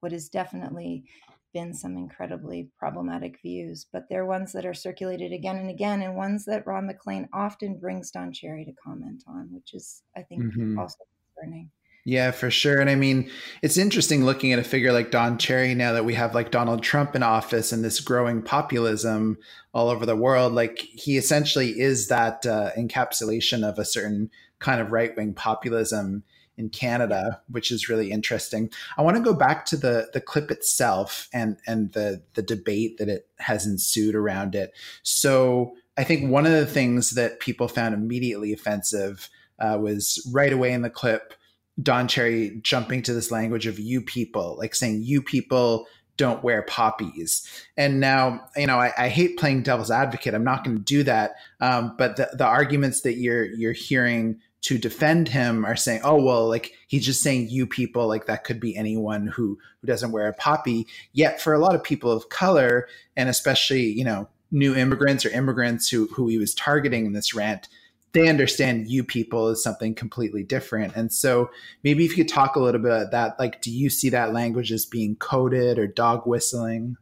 what 0.00 0.12
has 0.12 0.28
definitely 0.28 1.04
been 1.52 1.74
some 1.74 1.96
incredibly 1.96 2.70
problematic 2.78 3.40
views, 3.42 3.86
but 3.92 4.04
they're 4.08 4.26
ones 4.26 4.52
that 4.52 4.66
are 4.66 4.74
circulated 4.74 5.32
again 5.32 5.56
and 5.56 5.70
again, 5.70 6.02
and 6.02 6.14
ones 6.14 6.44
that 6.44 6.66
Ron 6.66 6.86
MacLean 6.86 7.28
often 7.32 7.78
brings 7.78 8.10
Don 8.10 8.32
Cherry 8.32 8.64
to 8.64 8.72
comment 8.72 9.24
on, 9.26 9.48
which 9.50 9.74
is, 9.74 10.02
I 10.16 10.22
think, 10.22 10.44
mm-hmm. 10.44 10.78
also 10.78 10.98
concerning. 11.36 11.70
Yeah, 12.08 12.30
for 12.30 12.50
sure. 12.50 12.80
And 12.80 12.88
I 12.88 12.94
mean, 12.94 13.30
it's 13.60 13.76
interesting 13.76 14.24
looking 14.24 14.50
at 14.54 14.58
a 14.58 14.64
figure 14.64 14.94
like 14.94 15.10
Don 15.10 15.36
Cherry 15.36 15.74
now 15.74 15.92
that 15.92 16.06
we 16.06 16.14
have 16.14 16.34
like 16.34 16.50
Donald 16.50 16.82
Trump 16.82 17.14
in 17.14 17.22
office 17.22 17.70
and 17.70 17.84
this 17.84 18.00
growing 18.00 18.40
populism 18.40 19.36
all 19.74 19.90
over 19.90 20.06
the 20.06 20.16
world. 20.16 20.54
Like, 20.54 20.78
he 20.78 21.18
essentially 21.18 21.78
is 21.78 22.08
that 22.08 22.46
uh, 22.46 22.70
encapsulation 22.78 23.62
of 23.62 23.78
a 23.78 23.84
certain 23.84 24.30
kind 24.58 24.80
of 24.80 24.90
right 24.90 25.14
wing 25.18 25.34
populism 25.34 26.22
in 26.56 26.70
Canada, 26.70 27.42
which 27.50 27.70
is 27.70 27.90
really 27.90 28.10
interesting. 28.10 28.70
I 28.96 29.02
want 29.02 29.18
to 29.18 29.22
go 29.22 29.34
back 29.34 29.66
to 29.66 29.76
the 29.76 30.08
the 30.14 30.22
clip 30.22 30.50
itself 30.50 31.28
and 31.34 31.58
and 31.66 31.92
the 31.92 32.22
the 32.32 32.42
debate 32.42 32.96
that 32.96 33.10
it 33.10 33.28
has 33.38 33.66
ensued 33.66 34.14
around 34.14 34.54
it. 34.54 34.72
So 35.02 35.76
I 35.98 36.04
think 36.04 36.30
one 36.30 36.46
of 36.46 36.52
the 36.52 36.64
things 36.64 37.10
that 37.10 37.38
people 37.38 37.68
found 37.68 37.94
immediately 37.94 38.54
offensive 38.54 39.28
uh, 39.58 39.76
was 39.78 40.26
right 40.32 40.54
away 40.54 40.72
in 40.72 40.80
the 40.80 40.88
clip, 40.88 41.34
Don 41.82 42.08
Cherry 42.08 42.58
jumping 42.62 43.02
to 43.02 43.14
this 43.14 43.30
language 43.30 43.66
of 43.66 43.78
"you 43.78 44.00
people," 44.00 44.56
like 44.58 44.74
saying 44.74 45.02
"you 45.02 45.22
people." 45.22 45.86
don't 46.18 46.42
wear 46.42 46.62
poppies. 46.62 47.48
And 47.76 48.00
now, 48.00 48.40
you 48.56 48.66
know, 48.66 48.76
I, 48.76 48.92
I 48.98 49.08
hate 49.08 49.38
playing 49.38 49.62
devil's 49.62 49.90
advocate. 49.90 50.34
I'm 50.34 50.42
not 50.42 50.64
going 50.64 50.76
to 50.76 50.82
do 50.82 51.04
that. 51.04 51.36
Um, 51.60 51.94
but 51.96 52.16
the, 52.16 52.28
the 52.32 52.44
arguments 52.44 53.02
that 53.02 53.14
you're 53.14 53.44
you're 53.44 53.72
hearing 53.72 54.40
to 54.62 54.76
defend 54.76 55.28
him 55.28 55.64
are 55.64 55.76
saying, 55.76 56.00
"Oh 56.04 56.20
well, 56.22 56.48
like 56.48 56.72
he's 56.88 57.06
just 57.06 57.22
saying 57.22 57.48
you 57.48 57.66
people, 57.66 58.06
like 58.08 58.26
that 58.26 58.44
could 58.44 58.60
be 58.60 58.76
anyone 58.76 59.28
who 59.28 59.58
who 59.80 59.86
doesn't 59.86 60.12
wear 60.12 60.28
a 60.28 60.34
poppy." 60.34 60.86
Yet 61.12 61.40
for 61.40 61.54
a 61.54 61.58
lot 61.58 61.74
of 61.74 61.82
people 61.82 62.10
of 62.10 62.28
color, 62.28 62.88
and 63.16 63.28
especially 63.28 63.84
you 63.84 64.04
know 64.04 64.28
new 64.50 64.74
immigrants 64.74 65.24
or 65.24 65.30
immigrants 65.30 65.88
who 65.88 66.06
who 66.08 66.28
he 66.28 66.38
was 66.38 66.54
targeting 66.54 67.06
in 67.06 67.12
this 67.12 67.34
rant, 67.34 67.68
they 68.12 68.28
understand 68.28 68.88
you 68.88 69.04
people 69.04 69.48
as 69.48 69.62
something 69.62 69.94
completely 69.94 70.42
different. 70.42 70.96
And 70.96 71.12
so 71.12 71.50
maybe 71.84 72.04
if 72.04 72.16
you 72.16 72.24
could 72.24 72.32
talk 72.32 72.56
a 72.56 72.60
little 72.60 72.80
bit 72.80 72.90
about 72.90 73.10
that, 73.10 73.38
like, 73.38 73.60
do 73.60 73.70
you 73.70 73.90
see 73.90 74.08
that 74.10 74.32
language 74.32 74.72
as 74.72 74.86
being 74.86 75.16
coded 75.16 75.78
or 75.78 75.86
dog 75.86 76.26
whistling? 76.26 76.96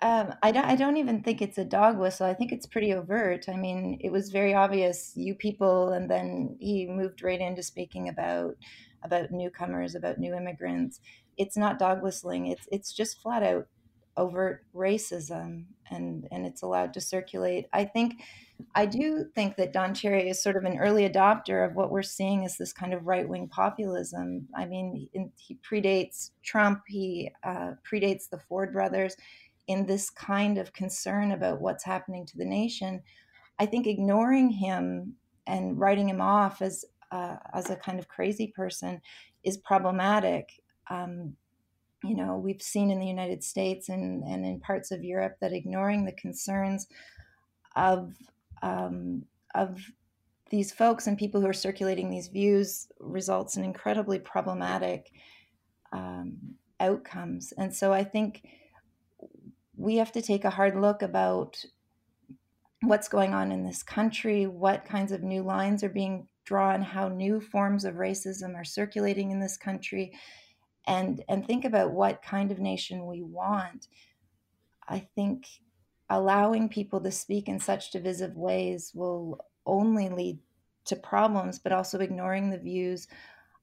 Um, 0.00 0.34
I 0.42 0.52
don't. 0.52 0.66
I 0.66 0.76
don't 0.76 0.98
even 0.98 1.22
think 1.22 1.40
it's 1.40 1.56
a 1.56 1.64
dog 1.64 1.98
whistle. 1.98 2.26
I 2.26 2.34
think 2.34 2.52
it's 2.52 2.66
pretty 2.66 2.92
overt. 2.92 3.48
I 3.48 3.56
mean, 3.56 3.96
it 4.02 4.12
was 4.12 4.28
very 4.28 4.52
obvious. 4.52 5.12
You 5.14 5.34
people, 5.34 5.92
and 5.92 6.10
then 6.10 6.58
he 6.60 6.86
moved 6.86 7.22
right 7.22 7.40
into 7.40 7.62
speaking 7.62 8.10
about 8.10 8.56
about 9.02 9.30
newcomers, 9.30 9.94
about 9.94 10.18
new 10.18 10.34
immigrants. 10.34 11.00
It's 11.38 11.56
not 11.56 11.78
dog 11.78 12.02
whistling. 12.02 12.48
It's 12.48 12.68
it's 12.70 12.92
just 12.92 13.22
flat 13.22 13.42
out 13.42 13.66
overt 14.16 14.64
racism, 14.74 15.64
and 15.90 16.26
and 16.30 16.46
it's 16.46 16.62
allowed 16.62 16.94
to 16.94 17.00
circulate. 17.00 17.66
I 17.72 17.84
think. 17.84 18.22
I 18.76 18.86
do 18.86 19.24
think 19.34 19.56
that 19.56 19.72
Don 19.72 19.94
Cherry 19.94 20.28
is 20.28 20.40
sort 20.40 20.56
of 20.56 20.62
an 20.62 20.78
early 20.78 21.08
adopter 21.08 21.68
of 21.68 21.74
what 21.74 21.90
we're 21.90 22.04
seeing 22.04 22.44
as 22.44 22.56
this 22.56 22.72
kind 22.72 22.94
of 22.94 23.04
right 23.04 23.28
wing 23.28 23.48
populism. 23.48 24.46
I 24.56 24.64
mean, 24.64 25.08
he 25.36 25.58
predates 25.68 26.30
Trump. 26.44 26.82
He 26.86 27.32
uh, 27.42 27.72
predates 27.84 28.28
the 28.30 28.38
Ford 28.38 28.72
brothers 28.72 29.16
in 29.66 29.86
this 29.86 30.10
kind 30.10 30.58
of 30.58 30.72
concern 30.72 31.32
about 31.32 31.60
what's 31.60 31.84
happening 31.84 32.26
to 32.26 32.36
the 32.36 32.44
nation, 32.44 33.02
I 33.58 33.66
think 33.66 33.86
ignoring 33.86 34.50
him 34.50 35.14
and 35.46 35.78
writing 35.78 36.08
him 36.08 36.20
off 36.20 36.62
as 36.62 36.84
uh, 37.12 37.36
as 37.52 37.70
a 37.70 37.76
kind 37.76 37.98
of 37.98 38.08
crazy 38.08 38.48
person 38.48 39.00
is 39.44 39.56
problematic. 39.58 40.48
Um, 40.90 41.36
you 42.04 42.14
know, 42.14 42.36
we've 42.36 42.62
seen 42.62 42.90
in 42.90 43.00
the 43.00 43.06
United 43.06 43.42
States 43.42 43.88
and, 43.88 44.22
and 44.24 44.44
in 44.44 44.60
parts 44.60 44.90
of 44.90 45.02
Europe 45.02 45.36
that 45.40 45.52
ignoring 45.52 46.04
the 46.04 46.12
concerns 46.12 46.86
of 47.76 48.12
um, 48.62 49.24
of 49.54 49.80
these 50.50 50.72
folks 50.72 51.06
and 51.06 51.18
people 51.18 51.40
who 51.40 51.46
are 51.46 51.52
circulating 51.52 52.10
these 52.10 52.28
views 52.28 52.88
results 53.00 53.56
in 53.56 53.64
incredibly 53.64 54.18
problematic 54.18 55.10
um, 55.92 56.36
outcomes. 56.80 57.52
And 57.56 57.74
so 57.74 57.92
I 57.92 58.04
think 58.04 58.42
we 59.76 59.96
have 59.96 60.12
to 60.12 60.22
take 60.22 60.44
a 60.44 60.50
hard 60.50 60.76
look 60.76 61.02
about 61.02 61.62
what's 62.82 63.08
going 63.08 63.32
on 63.32 63.50
in 63.50 63.64
this 63.64 63.82
country, 63.82 64.46
what 64.46 64.84
kinds 64.84 65.12
of 65.12 65.22
new 65.22 65.42
lines 65.42 65.82
are 65.82 65.88
being 65.88 66.28
drawn, 66.44 66.82
how 66.82 67.08
new 67.08 67.40
forms 67.40 67.84
of 67.84 67.94
racism 67.94 68.54
are 68.54 68.64
circulating 68.64 69.30
in 69.30 69.40
this 69.40 69.56
country, 69.56 70.12
and 70.86 71.22
and 71.28 71.46
think 71.46 71.64
about 71.64 71.92
what 71.92 72.22
kind 72.22 72.52
of 72.52 72.58
nation 72.58 73.06
we 73.06 73.22
want. 73.22 73.88
I 74.88 75.00
think 75.14 75.46
allowing 76.10 76.68
people 76.68 77.00
to 77.00 77.10
speak 77.10 77.48
in 77.48 77.58
such 77.58 77.90
divisive 77.90 78.36
ways 78.36 78.92
will 78.94 79.40
only 79.66 80.08
lead 80.08 80.38
to 80.86 80.96
problems, 80.96 81.58
but 81.58 81.72
also 81.72 81.98
ignoring 82.00 82.50
the 82.50 82.58
views 82.58 83.08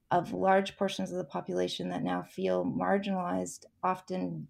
of 0.09 0.33
large 0.33 0.75
portions 0.77 1.11
of 1.11 1.17
the 1.17 1.23
population 1.23 1.89
that 1.89 2.03
now 2.03 2.21
feel 2.23 2.65
marginalized, 2.65 3.65
often 3.83 4.47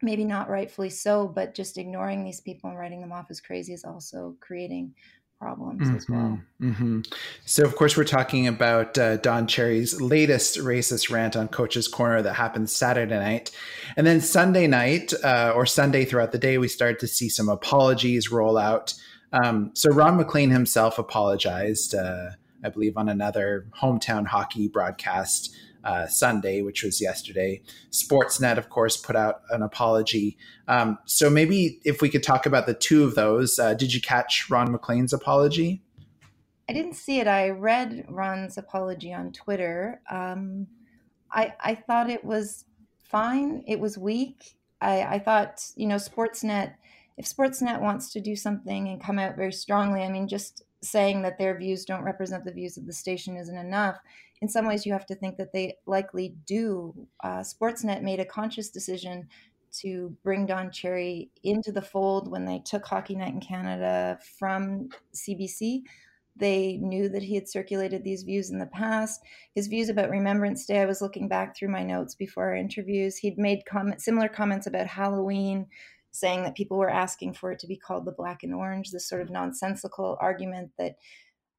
maybe 0.00 0.24
not 0.24 0.48
rightfully 0.48 0.90
so, 0.90 1.28
but 1.28 1.54
just 1.54 1.78
ignoring 1.78 2.24
these 2.24 2.40
people 2.40 2.70
and 2.70 2.78
writing 2.78 3.00
them 3.00 3.12
off 3.12 3.26
as 3.30 3.40
crazy 3.40 3.72
is 3.72 3.84
also 3.84 4.36
creating 4.40 4.94
problems 5.42 5.82
mm-hmm, 5.82 5.96
as 5.96 6.08
well. 6.08 6.40
Mm-hmm. 6.60 7.00
So, 7.44 7.64
of 7.64 7.74
course, 7.74 7.96
we're 7.96 8.04
talking 8.04 8.46
about 8.46 8.96
uh, 8.96 9.16
Don 9.16 9.48
Cherry's 9.48 10.00
latest 10.00 10.56
racist 10.58 11.10
rant 11.10 11.34
on 11.34 11.48
Coach's 11.48 11.88
Corner 11.88 12.22
that 12.22 12.34
happened 12.34 12.70
Saturday 12.70 13.18
night. 13.18 13.50
And 13.96 14.06
then 14.06 14.20
Sunday 14.20 14.68
night 14.68 15.12
uh, 15.24 15.52
or 15.54 15.66
Sunday 15.66 16.04
throughout 16.04 16.30
the 16.30 16.38
day, 16.38 16.58
we 16.58 16.68
started 16.68 17.00
to 17.00 17.08
see 17.08 17.28
some 17.28 17.48
apologies 17.48 18.30
roll 18.30 18.56
out. 18.56 18.94
Um, 19.32 19.72
so, 19.74 19.90
Ron 19.90 20.16
MacLean 20.16 20.50
himself 20.50 20.98
apologized, 20.98 21.94
uh, 21.96 22.30
I 22.64 22.68
believe, 22.68 22.96
on 22.96 23.08
another 23.08 23.66
hometown 23.80 24.26
hockey 24.26 24.68
broadcast 24.68 25.54
uh, 25.84 26.06
Sunday, 26.06 26.62
which 26.62 26.82
was 26.82 27.00
yesterday. 27.00 27.60
Sportsnet, 27.90 28.58
of 28.58 28.68
course, 28.68 28.96
put 28.96 29.16
out 29.16 29.42
an 29.50 29.62
apology. 29.62 30.36
Um, 30.68 30.98
so 31.06 31.28
maybe 31.28 31.80
if 31.84 32.00
we 32.00 32.08
could 32.08 32.22
talk 32.22 32.46
about 32.46 32.66
the 32.66 32.74
two 32.74 33.04
of 33.04 33.14
those, 33.14 33.58
uh, 33.58 33.74
did 33.74 33.92
you 33.92 34.00
catch 34.00 34.48
Ron 34.48 34.72
MacLean's 34.72 35.12
apology? 35.12 35.82
I 36.68 36.72
didn't 36.72 36.94
see 36.94 37.18
it. 37.18 37.26
I 37.26 37.50
read 37.50 38.06
Ron's 38.08 38.56
apology 38.56 39.12
on 39.12 39.32
Twitter. 39.32 40.00
Um, 40.10 40.68
I, 41.30 41.54
I 41.60 41.74
thought 41.74 42.10
it 42.10 42.24
was 42.24 42.64
fine. 43.02 43.64
It 43.66 43.80
was 43.80 43.98
weak. 43.98 44.56
I, 44.80 45.02
I 45.02 45.18
thought, 45.18 45.64
you 45.76 45.86
know, 45.86 45.96
Sportsnet, 45.96 46.74
if 47.16 47.26
Sportsnet 47.26 47.80
wants 47.80 48.12
to 48.12 48.20
do 48.20 48.36
something 48.36 48.88
and 48.88 49.02
come 49.02 49.18
out 49.18 49.36
very 49.36 49.52
strongly, 49.52 50.02
I 50.02 50.08
mean, 50.08 50.28
just 50.28 50.62
saying 50.82 51.22
that 51.22 51.38
their 51.38 51.56
views 51.56 51.84
don't 51.84 52.02
represent 52.02 52.44
the 52.44 52.52
views 52.52 52.76
of 52.76 52.86
the 52.86 52.92
station 52.92 53.36
isn't 53.36 53.56
enough 53.56 53.98
in 54.42 54.48
some 54.48 54.66
ways, 54.66 54.84
you 54.84 54.92
have 54.92 55.06
to 55.06 55.14
think 55.14 55.36
that 55.36 55.52
they 55.52 55.76
likely 55.86 56.34
do. 56.46 57.06
Uh, 57.22 57.42
Sportsnet 57.42 58.02
made 58.02 58.18
a 58.18 58.24
conscious 58.24 58.70
decision 58.70 59.28
to 59.80 60.16
bring 60.24 60.46
Don 60.46 60.72
Cherry 60.72 61.30
into 61.44 61.70
the 61.70 61.80
fold 61.80 62.28
when 62.28 62.44
they 62.44 62.58
took 62.58 62.84
Hockey 62.84 63.14
Night 63.14 63.34
in 63.34 63.40
Canada 63.40 64.18
from 64.40 64.88
CBC. 65.14 65.82
They 66.34 66.76
knew 66.78 67.08
that 67.10 67.22
he 67.22 67.36
had 67.36 67.48
circulated 67.48 68.02
these 68.02 68.24
views 68.24 68.50
in 68.50 68.58
the 68.58 68.66
past. 68.66 69.20
His 69.54 69.68
views 69.68 69.88
about 69.88 70.10
Remembrance 70.10 70.66
Day, 70.66 70.80
I 70.80 70.86
was 70.86 71.00
looking 71.00 71.28
back 71.28 71.56
through 71.56 71.68
my 71.68 71.84
notes 71.84 72.16
before 72.16 72.48
our 72.48 72.56
interviews. 72.56 73.16
He'd 73.16 73.38
made 73.38 73.64
comment, 73.64 74.02
similar 74.02 74.28
comments 74.28 74.66
about 74.66 74.88
Halloween, 74.88 75.68
saying 76.10 76.42
that 76.42 76.56
people 76.56 76.78
were 76.78 76.90
asking 76.90 77.34
for 77.34 77.52
it 77.52 77.60
to 77.60 77.68
be 77.68 77.76
called 77.76 78.06
the 78.06 78.12
black 78.12 78.42
and 78.42 78.52
orange, 78.52 78.90
this 78.90 79.08
sort 79.08 79.22
of 79.22 79.30
nonsensical 79.30 80.18
argument 80.20 80.72
that 80.78 80.96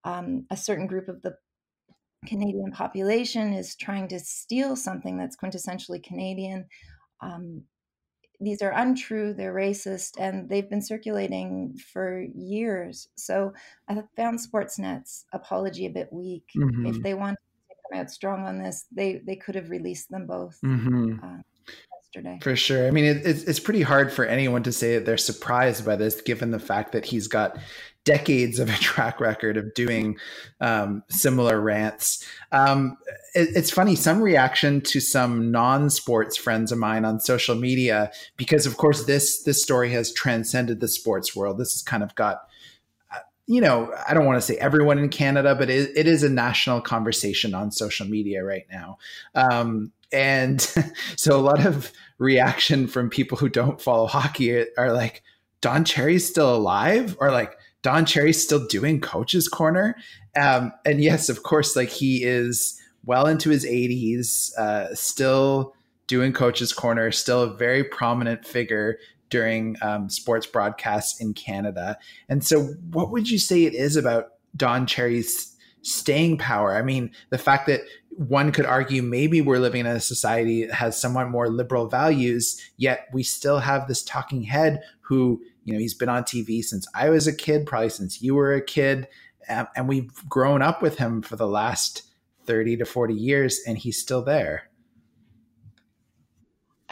um, 0.04 0.46
a 0.52 0.58
certain 0.58 0.86
group 0.86 1.08
of 1.08 1.22
the 1.22 1.38
Canadian 2.26 2.72
population 2.72 3.54
is 3.54 3.76
trying 3.76 4.08
to 4.10 4.20
steal 4.20 4.76
something 4.76 5.18
that's 5.18 5.36
quintessentially 5.36 6.04
Canadian. 6.04 6.66
Um, 7.22 7.64
these 8.40 8.62
are 8.62 8.72
untrue, 8.72 9.34
they're 9.34 9.54
racist, 9.54 10.20
and 10.20 10.50
they've 10.50 10.70
been 10.70 10.82
circulating 10.82 11.78
for 11.94 12.26
years. 12.36 13.08
So 13.16 13.54
I 13.88 14.04
found 14.18 14.40
Sportsnet's 14.40 15.26
apology 15.32 15.86
a 15.86 15.92
bit 15.92 16.12
weak. 16.12 16.46
Mm-hmm. 16.58 16.88
If 16.88 17.02
they 17.02 17.14
wanted 17.14 17.38
to 17.70 17.76
come 17.90 18.02
out 18.02 18.12
strong 18.12 18.46
on 18.46 18.60
this, 18.60 18.86
they, 18.92 19.22
they 19.26 19.38
could 19.38 19.56
have 19.56 19.70
released 19.70 20.10
them 20.10 20.28
both. 20.28 20.60
Mm-hmm. 20.64 21.20
Uh, 21.24 21.42
yesterday. 22.14 22.40
For 22.42 22.56
sure. 22.56 22.88
I 22.88 22.92
mean, 22.92 23.06
it, 23.06 23.26
it's, 23.26 23.44
it's 23.44 23.60
pretty 23.60 23.82
hard 23.82 24.12
for 24.12 24.26
anyone 24.26 24.64
to 24.64 24.72
say 24.72 24.96
that 24.96 25.06
they're 25.06 25.18
surprised 25.18 25.86
by 25.86 25.96
this, 25.96 26.22
given 26.22 26.52
the 26.52 26.60
fact 26.60 26.92
that 26.94 27.06
he's 27.06 27.28
got 27.28 27.58
decades 28.06 28.60
of 28.60 28.70
a 28.70 28.74
track 28.80 29.20
record 29.20 29.58
of 29.58 29.74
doing 29.74 30.18
um, 30.62 31.04
similar 31.10 31.60
rants. 31.60 32.26
Um, 32.52 32.98
it, 33.34 33.50
it's 33.56 33.72
funny, 33.72 33.96
some 33.96 34.22
reaction 34.22 34.82
to 34.82 35.00
some 35.00 35.52
non-sports 35.52 36.38
friends 36.38 36.72
of 36.72 36.78
mine 36.78 37.06
on 37.06 37.20
social 37.20 37.56
media, 37.56 38.12
because 38.38 38.66
of 38.66 38.78
course 38.78 39.06
this 39.06 39.44
this 39.44 39.62
story 39.62 39.92
has 39.92 40.14
transcended 40.14 40.80
the 40.80 40.88
sports 40.88 41.36
world. 41.36 41.58
This 41.58 41.74
has 41.74 41.82
kind 41.82 42.04
of 42.04 42.14
got 42.16 42.42
you 43.46 43.60
know, 43.60 43.94
I 44.08 44.14
don't 44.14 44.26
want 44.26 44.38
to 44.38 44.46
say 44.46 44.56
everyone 44.56 44.98
in 44.98 45.10
Canada, 45.10 45.56
but 45.56 45.70
it, 45.70 45.92
it 45.96 46.08
is 46.08 46.24
a 46.24 46.30
national 46.30 46.82
conversation 46.82 47.54
on 47.54 47.72
social 47.72 48.08
media 48.08 48.44
right 48.44 48.66
now. 48.72 48.98
Um, 49.36 49.92
and 50.12 50.62
so 51.18 51.36
a 51.38 51.42
lot 51.42 51.66
of 51.66 51.92
reaction 52.18 52.88
from 52.88 53.10
people 53.10 53.38
who 53.38 53.50
don't 53.50 53.82
follow 53.82 54.08
hockey 54.08 54.66
are 54.78 54.94
like, 54.94 55.24
Don 55.62 55.84
Cherry's 55.86 56.28
still 56.28 56.56
alive? 56.56 57.18
Or 57.20 57.32
like, 57.32 57.58
Don 57.82 58.06
Cherry's 58.06 58.42
still 58.42 58.66
doing 58.68 59.02
Coach's 59.02 59.48
Corner? 59.48 59.96
Um, 60.36 60.72
and 60.86 61.02
yes, 61.04 61.30
of 61.30 61.44
course, 61.44 61.76
like 61.76 61.90
he 61.90 62.24
is 62.24 62.80
well 63.06 63.28
into 63.28 63.50
his 63.50 63.66
80s, 63.66 64.58
uh, 64.58 64.96
still 64.96 65.74
doing 66.08 66.32
Coach's 66.32 66.74
Corner, 66.74 67.12
still 67.12 67.44
a 67.44 67.54
very 67.54 67.84
prominent 67.84 68.46
figure 68.46 68.98
during 69.34 69.76
um, 69.82 70.12
sports 70.12 70.46
broadcasts 70.46 71.20
in 71.20 71.34
Canada. 71.34 71.98
And 72.30 72.46
so, 72.46 72.66
what 72.92 73.10
would 73.10 73.32
you 73.32 73.40
say 73.40 73.64
it 73.64 73.74
is 73.74 73.96
about 73.96 74.34
Don 74.56 74.86
Cherry's 74.86 75.58
staying 75.82 76.38
power? 76.38 76.76
I 76.76 76.84
mean, 76.84 77.10
the 77.32 77.40
fact 77.40 77.66
that 77.66 77.82
one 78.12 78.52
could 78.52 78.68
argue 78.68 79.02
maybe 79.02 79.42
we're 79.42 79.58
living 79.58 79.88
in 79.88 79.88
a 79.88 80.00
society 80.00 80.68
that 80.68 80.76
has 80.76 81.02
somewhat 81.02 81.32
more 81.32 81.50
liberal 81.50 81.88
values, 81.88 82.62
yet 82.78 83.08
we 83.12 83.24
still 83.24 83.58
have 83.58 83.88
this 83.88 84.04
talking 84.04 84.44
head 84.44 84.84
who, 85.02 85.42
you 85.64 85.74
know, 85.74 85.80
he's 85.80 85.96
been 85.96 86.10
on 86.10 86.22
TV 86.22 86.64
since 86.64 86.88
I 86.94 87.10
was 87.10 87.26
a 87.26 87.36
kid, 87.36 87.66
probably 87.66 87.90
since 87.90 88.22
you 88.22 88.36
were 88.36 88.54
a 88.54 88.62
kid. 88.62 89.08
Um, 89.50 89.68
and 89.76 89.88
we've 89.90 90.14
grown 90.30 90.62
up 90.62 90.84
with 90.84 91.00
him 91.00 91.24
for 91.24 91.38
the 91.38 91.48
last 91.48 92.04
30 92.46 92.78
to 92.78 92.86
40 92.86 93.16
years, 93.16 93.62
and 93.66 93.80
he's 93.80 94.00
still 94.00 94.22
there. 94.22 94.70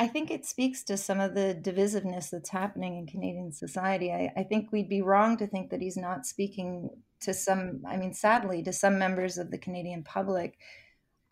I 0.01 0.07
think 0.07 0.31
it 0.31 0.47
speaks 0.47 0.81
to 0.85 0.97
some 0.97 1.19
of 1.19 1.35
the 1.35 1.55
divisiveness 1.61 2.31
that's 2.31 2.49
happening 2.49 2.97
in 2.97 3.05
Canadian 3.05 3.51
society. 3.51 4.11
I, 4.11 4.33
I, 4.35 4.41
think 4.41 4.71
we'd 4.71 4.89
be 4.89 5.03
wrong 5.03 5.37
to 5.37 5.45
think 5.45 5.69
that 5.69 5.79
he's 5.79 5.95
not 5.95 6.25
speaking 6.25 6.89
to 7.19 7.35
some, 7.35 7.83
I 7.87 7.97
mean, 7.97 8.11
sadly, 8.11 8.63
to 8.63 8.73
some 8.73 8.97
members 8.97 9.37
of 9.37 9.51
the 9.51 9.59
Canadian 9.59 10.03
public. 10.03 10.57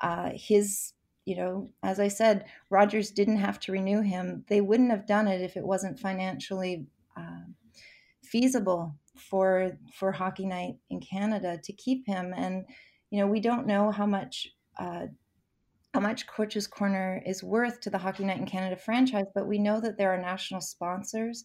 Uh, 0.01 0.29
his 0.35 0.93
you 1.25 1.35
know 1.35 1.69
as 1.83 1.99
i 1.99 2.07
said 2.07 2.45
rogers 2.69 3.11
didn't 3.11 3.37
have 3.37 3.59
to 3.61 3.71
renew 3.71 4.01
him. 4.01 4.45
They 4.47 4.61
wouldn't 4.61 4.91
have 4.91 5.07
done 5.07 5.27
it 5.27 5.41
if 5.41 5.57
it 5.57 5.65
wasn't 5.65 5.99
financially 5.99 6.85
uh, 7.17 7.45
feasible 8.23 8.95
for 9.15 9.77
for 9.93 10.11
hockey 10.11 10.45
night 10.45 10.75
in 10.91 10.99
canada 10.99 11.59
to 11.63 11.73
keep 11.73 12.05
him. 12.05 12.33
And 12.35 12.65
you 13.09 13.19
know 13.19 13.27
we 13.27 13.39
don't 13.39 13.67
know 13.67 13.91
how 13.91 14.05
much 14.05 14.47
uh, 14.77 15.07
how 15.93 15.99
much 15.99 16.27
coach's 16.27 16.67
corner 16.67 17.21
is 17.25 17.43
worth 17.43 17.79
to 17.79 17.89
the 17.89 17.97
hockey 17.97 18.23
night 18.23 18.39
in 18.39 18.45
canada 18.45 18.75
franchise 18.75 19.25
but 19.33 19.47
we 19.47 19.57
know 19.57 19.79
that 19.79 19.97
there 19.97 20.13
are 20.13 20.21
national 20.21 20.61
sponsors 20.61 21.43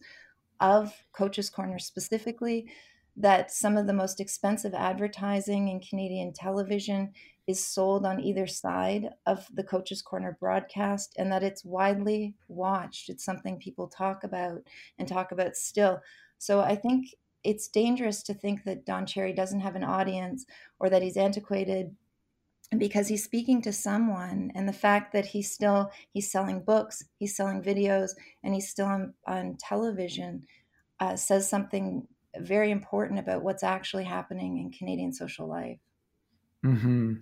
of 0.60 0.92
coach's 1.12 1.50
corner 1.50 1.78
specifically 1.78 2.70
that 3.16 3.52
some 3.52 3.76
of 3.76 3.86
the 3.86 3.92
most 3.92 4.20
expensive 4.20 4.74
advertising 4.74 5.68
in 5.68 5.80
canadian 5.80 6.32
television 6.32 7.12
is 7.46 7.64
sold 7.64 8.06
on 8.06 8.20
either 8.20 8.46
side 8.46 9.10
of 9.26 9.46
the 9.52 9.62
Coach's 9.62 10.00
Corner 10.00 10.36
broadcast 10.40 11.14
and 11.18 11.30
that 11.30 11.42
it's 11.42 11.64
widely 11.64 12.34
watched. 12.48 13.10
It's 13.10 13.24
something 13.24 13.58
people 13.58 13.86
talk 13.86 14.24
about 14.24 14.62
and 14.98 15.06
talk 15.06 15.32
about 15.32 15.56
still. 15.56 16.00
So 16.38 16.60
I 16.60 16.74
think 16.74 17.14
it's 17.42 17.68
dangerous 17.68 18.22
to 18.22 18.34
think 18.34 18.64
that 18.64 18.86
Don 18.86 19.04
Cherry 19.04 19.34
doesn't 19.34 19.60
have 19.60 19.76
an 19.76 19.84
audience 19.84 20.46
or 20.78 20.88
that 20.88 21.02
he's 21.02 21.18
antiquated 21.18 21.94
because 22.78 23.08
he's 23.08 23.24
speaking 23.24 23.62
to 23.62 23.72
someone 23.72 24.50
and 24.54 24.68
the 24.68 24.72
fact 24.72 25.12
that 25.12 25.26
he's 25.26 25.50
still 25.50 25.90
he's 26.12 26.30
selling 26.30 26.60
books 26.60 27.04
he's 27.18 27.36
selling 27.36 27.62
videos 27.62 28.10
and 28.42 28.54
he's 28.54 28.68
still 28.68 28.86
on, 28.86 29.14
on 29.26 29.56
television 29.58 30.42
uh, 31.00 31.16
says 31.16 31.48
something 31.48 32.06
very 32.38 32.70
important 32.70 33.18
about 33.18 33.42
what's 33.42 33.62
actually 33.62 34.04
happening 34.04 34.58
in 34.58 34.70
canadian 34.70 35.12
social 35.12 35.48
life 35.48 35.78
Mm-hmm. 36.64 37.14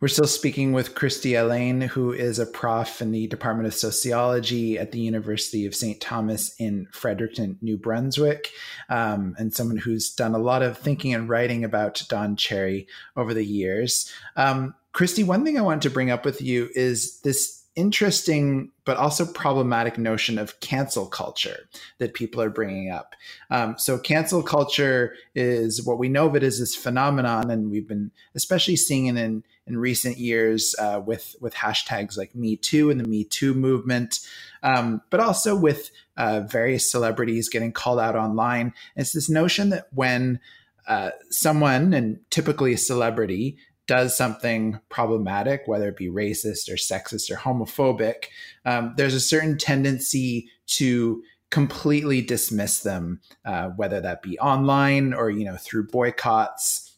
We're 0.00 0.08
still 0.08 0.28
speaking 0.28 0.72
with 0.72 0.94
Kristi 0.94 1.40
Allain 1.40 1.80
who 1.80 2.12
is 2.12 2.38
a 2.38 2.46
prof 2.46 3.02
in 3.02 3.10
the 3.10 3.26
Department 3.26 3.66
of 3.66 3.74
Sociology 3.74 4.78
at 4.78 4.92
the 4.92 5.00
University 5.00 5.66
of 5.66 5.74
St. 5.74 6.00
Thomas 6.00 6.54
in 6.60 6.86
Fredericton, 6.92 7.58
New 7.60 7.76
Brunswick, 7.76 8.52
um, 8.88 9.34
and 9.36 9.52
someone 9.52 9.78
who's 9.78 10.14
done 10.14 10.36
a 10.36 10.38
lot 10.38 10.62
of 10.62 10.78
thinking 10.78 11.12
and 11.12 11.28
writing 11.28 11.64
about 11.64 12.00
Don 12.08 12.36
Cherry 12.36 12.86
over 13.16 13.34
the 13.34 13.44
years. 13.44 14.12
Um, 14.36 14.76
Kristi, 14.94 15.24
one 15.24 15.44
thing 15.44 15.58
I 15.58 15.62
wanted 15.62 15.82
to 15.82 15.90
bring 15.90 16.10
up 16.10 16.24
with 16.24 16.40
you 16.40 16.68
is 16.74 17.20
this 17.20 17.58
interesting 17.78 18.72
but 18.84 18.96
also 18.96 19.24
problematic 19.24 19.96
notion 19.96 20.36
of 20.36 20.58
cancel 20.58 21.06
culture 21.06 21.68
that 21.98 22.12
people 22.12 22.42
are 22.42 22.50
bringing 22.50 22.90
up. 22.90 23.14
Um, 23.50 23.76
so, 23.78 23.98
cancel 23.98 24.42
culture 24.42 25.14
is 25.34 25.84
what 25.86 25.98
we 25.98 26.08
know 26.08 26.26
of 26.26 26.34
it 26.34 26.42
as 26.42 26.58
this 26.58 26.74
phenomenon, 26.74 27.50
and 27.50 27.70
we've 27.70 27.86
been 27.86 28.10
especially 28.34 28.76
seeing 28.76 29.06
it 29.06 29.16
in 29.16 29.44
in 29.66 29.78
recent 29.78 30.18
years 30.18 30.74
uh, 30.78 31.00
with 31.04 31.36
with 31.40 31.54
hashtags 31.54 32.18
like 32.18 32.34
Me 32.34 32.56
Too 32.56 32.90
and 32.90 32.98
the 32.98 33.08
Me 33.08 33.24
Too 33.24 33.54
movement, 33.54 34.20
um, 34.62 35.02
but 35.10 35.20
also 35.20 35.54
with 35.54 35.90
uh, 36.16 36.40
various 36.40 36.90
celebrities 36.90 37.48
getting 37.48 37.72
called 37.72 38.00
out 38.00 38.16
online. 38.16 38.74
it's 38.96 39.12
this 39.12 39.30
notion 39.30 39.68
that 39.68 39.86
when 39.92 40.40
uh, 40.88 41.10
someone, 41.30 41.92
and 41.92 42.18
typically 42.30 42.72
a 42.72 42.78
celebrity, 42.78 43.58
does 43.88 44.16
something 44.16 44.78
problematic, 44.90 45.62
whether 45.66 45.88
it 45.88 45.96
be 45.96 46.08
racist 46.08 46.70
or 46.70 46.74
sexist 46.74 47.30
or 47.30 47.36
homophobic, 47.36 48.26
um, 48.64 48.94
there's 48.96 49.14
a 49.14 49.20
certain 49.20 49.58
tendency 49.58 50.48
to 50.66 51.22
completely 51.50 52.20
dismiss 52.20 52.80
them, 52.80 53.20
uh, 53.46 53.70
whether 53.70 54.00
that 54.00 54.22
be 54.22 54.38
online 54.38 55.14
or 55.14 55.30
you 55.30 55.44
know 55.44 55.56
through 55.56 55.88
boycotts, 55.88 56.96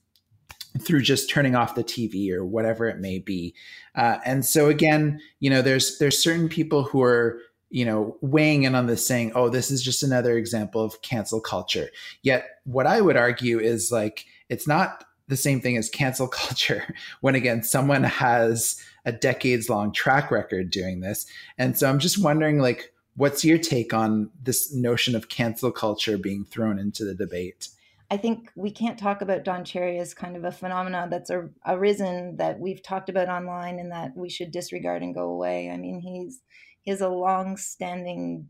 through 0.81 1.01
just 1.01 1.31
turning 1.31 1.55
off 1.55 1.77
the 1.77 1.85
TV 1.85 2.33
or 2.33 2.45
whatever 2.45 2.89
it 2.89 2.99
may 2.99 3.21
be. 3.21 3.55
Uh, 3.95 4.19
and 4.27 4.45
so 4.45 4.69
again, 4.69 5.21
you 5.39 5.49
know, 5.49 5.63
there's 5.63 5.99
there's 5.99 6.23
certain 6.23 6.49
people 6.49 6.83
who 6.83 7.03
are 7.03 7.41
you 7.71 7.85
know 7.85 8.17
weighing 8.21 8.65
in 8.65 8.75
on 8.75 8.89
this, 8.89 9.07
saying, 9.07 9.31
"Oh, 9.37 9.49
this 9.49 9.71
is 9.71 9.81
just 9.81 10.03
another 10.03 10.37
example 10.37 10.83
of 10.83 11.01
cancel 11.03 11.41
culture." 11.41 11.89
Yet, 12.23 12.49
what 12.65 12.89
I 12.89 13.01
would 13.01 13.17
argue 13.17 13.61
is 13.61 13.93
like 13.93 14.27
it's 14.49 14.67
not 14.67 15.05
the 15.31 15.37
same 15.37 15.61
thing 15.61 15.77
as 15.77 15.89
cancel 15.89 16.29
culture 16.43 16.95
when 17.21 17.35
again 17.35 17.63
someone 17.63 18.03
has 18.03 18.81
a 19.05 19.13
decades 19.13 19.71
long 19.71 19.93
track 19.93 20.31
record 20.31 20.71
doing 20.71 21.01
this 21.01 21.27
and 21.57 21.79
so 21.79 21.89
i'm 21.89 21.99
just 21.99 22.23
wondering 22.23 22.59
like 22.59 22.93
what's 23.17 23.45
your 23.45 23.59
take 23.59 23.95
on 23.95 24.31
this 24.43 24.75
notion 24.75 25.17
of 25.17 25.29
cancel 25.29 25.73
culture 25.73 26.19
being 26.19 26.45
thrown 26.45 26.79
into 26.79 27.05
the 27.05 27.15
debate 27.15 27.69
I 28.13 28.17
think 28.17 28.51
we 28.57 28.73
can't 28.73 28.99
talk 28.99 29.23
about 29.23 29.45
Don 29.45 29.65
Cherry 29.65 30.01
as 30.01 30.15
kind 30.15 30.37
of 30.37 30.43
a 30.43 30.51
phenomenon 30.51 31.11
that's 31.11 31.31
arisen 31.65 32.39
that 32.39 32.59
we've 32.59 32.83
talked 32.83 33.09
about 33.09 33.29
online 33.29 33.79
and 33.79 33.93
that 33.93 34.17
we 34.17 34.29
should 34.29 34.51
disregard 34.51 35.03
and 35.03 35.15
go 35.15 35.31
away. 35.31 35.71
I 35.71 35.77
mean, 35.77 36.01
he's 36.01 36.41
he 36.81 36.91
has 36.91 37.03
a 37.03 37.09
long-standing 37.09 38.49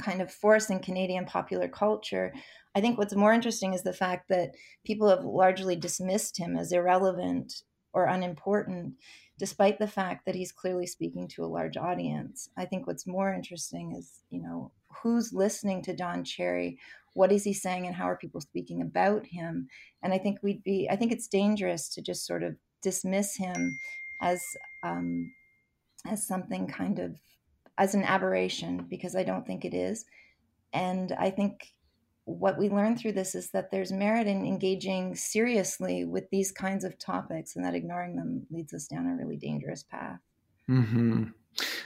kind 0.00 0.20
of 0.20 0.32
force 0.32 0.70
in 0.70 0.80
Canadian 0.80 1.26
popular 1.26 1.68
culture 1.68 2.32
I 2.74 2.80
think 2.80 2.98
what's 2.98 3.14
more 3.14 3.32
interesting 3.32 3.74
is 3.74 3.82
the 3.82 3.92
fact 3.92 4.28
that 4.28 4.54
people 4.84 5.08
have 5.08 5.24
largely 5.24 5.76
dismissed 5.76 6.38
him 6.38 6.56
as 6.56 6.72
irrelevant 6.72 7.62
or 7.92 8.06
unimportant, 8.06 8.94
despite 9.38 9.78
the 9.78 9.86
fact 9.86 10.24
that 10.24 10.34
he's 10.34 10.52
clearly 10.52 10.86
speaking 10.86 11.28
to 11.28 11.44
a 11.44 11.46
large 11.46 11.76
audience. 11.76 12.48
I 12.56 12.64
think 12.64 12.86
what's 12.86 13.06
more 13.06 13.32
interesting 13.32 13.94
is, 13.94 14.22
you 14.30 14.40
know, 14.40 14.72
who's 15.02 15.32
listening 15.32 15.82
to 15.82 15.96
Don 15.96 16.24
Cherry? 16.24 16.78
What 17.14 17.32
is 17.32 17.44
he 17.44 17.52
saying 17.52 17.86
and 17.86 17.94
how 17.94 18.08
are 18.08 18.16
people 18.16 18.40
speaking 18.40 18.80
about 18.80 19.26
him? 19.26 19.68
And 20.02 20.14
I 20.14 20.18
think 20.18 20.38
we'd 20.42 20.62
be, 20.62 20.88
I 20.90 20.96
think 20.96 21.12
it's 21.12 21.28
dangerous 21.28 21.90
to 21.90 22.02
just 22.02 22.26
sort 22.26 22.42
of 22.42 22.56
dismiss 22.82 23.36
him 23.36 23.78
as, 24.22 24.42
um, 24.82 25.30
as 26.06 26.26
something 26.26 26.66
kind 26.66 26.98
of, 26.98 27.16
as 27.76 27.94
an 27.94 28.04
aberration, 28.04 28.86
because 28.88 29.14
I 29.14 29.24
don't 29.24 29.46
think 29.46 29.64
it 29.64 29.74
is. 29.74 30.06
And 30.72 31.12
I 31.12 31.30
think 31.30 31.74
what 32.24 32.58
we 32.58 32.68
learn 32.68 32.96
through 32.96 33.12
this 33.12 33.34
is 33.34 33.50
that 33.50 33.70
there's 33.70 33.92
merit 33.92 34.26
in 34.26 34.46
engaging 34.46 35.14
seriously 35.14 36.04
with 36.04 36.30
these 36.30 36.52
kinds 36.52 36.84
of 36.84 36.98
topics 36.98 37.56
and 37.56 37.64
that 37.64 37.74
ignoring 37.74 38.16
them 38.16 38.46
leads 38.50 38.72
us 38.72 38.86
down 38.86 39.06
a 39.06 39.16
really 39.16 39.36
dangerous 39.36 39.82
path. 39.82 40.20
Mm-hmm. 40.68 41.24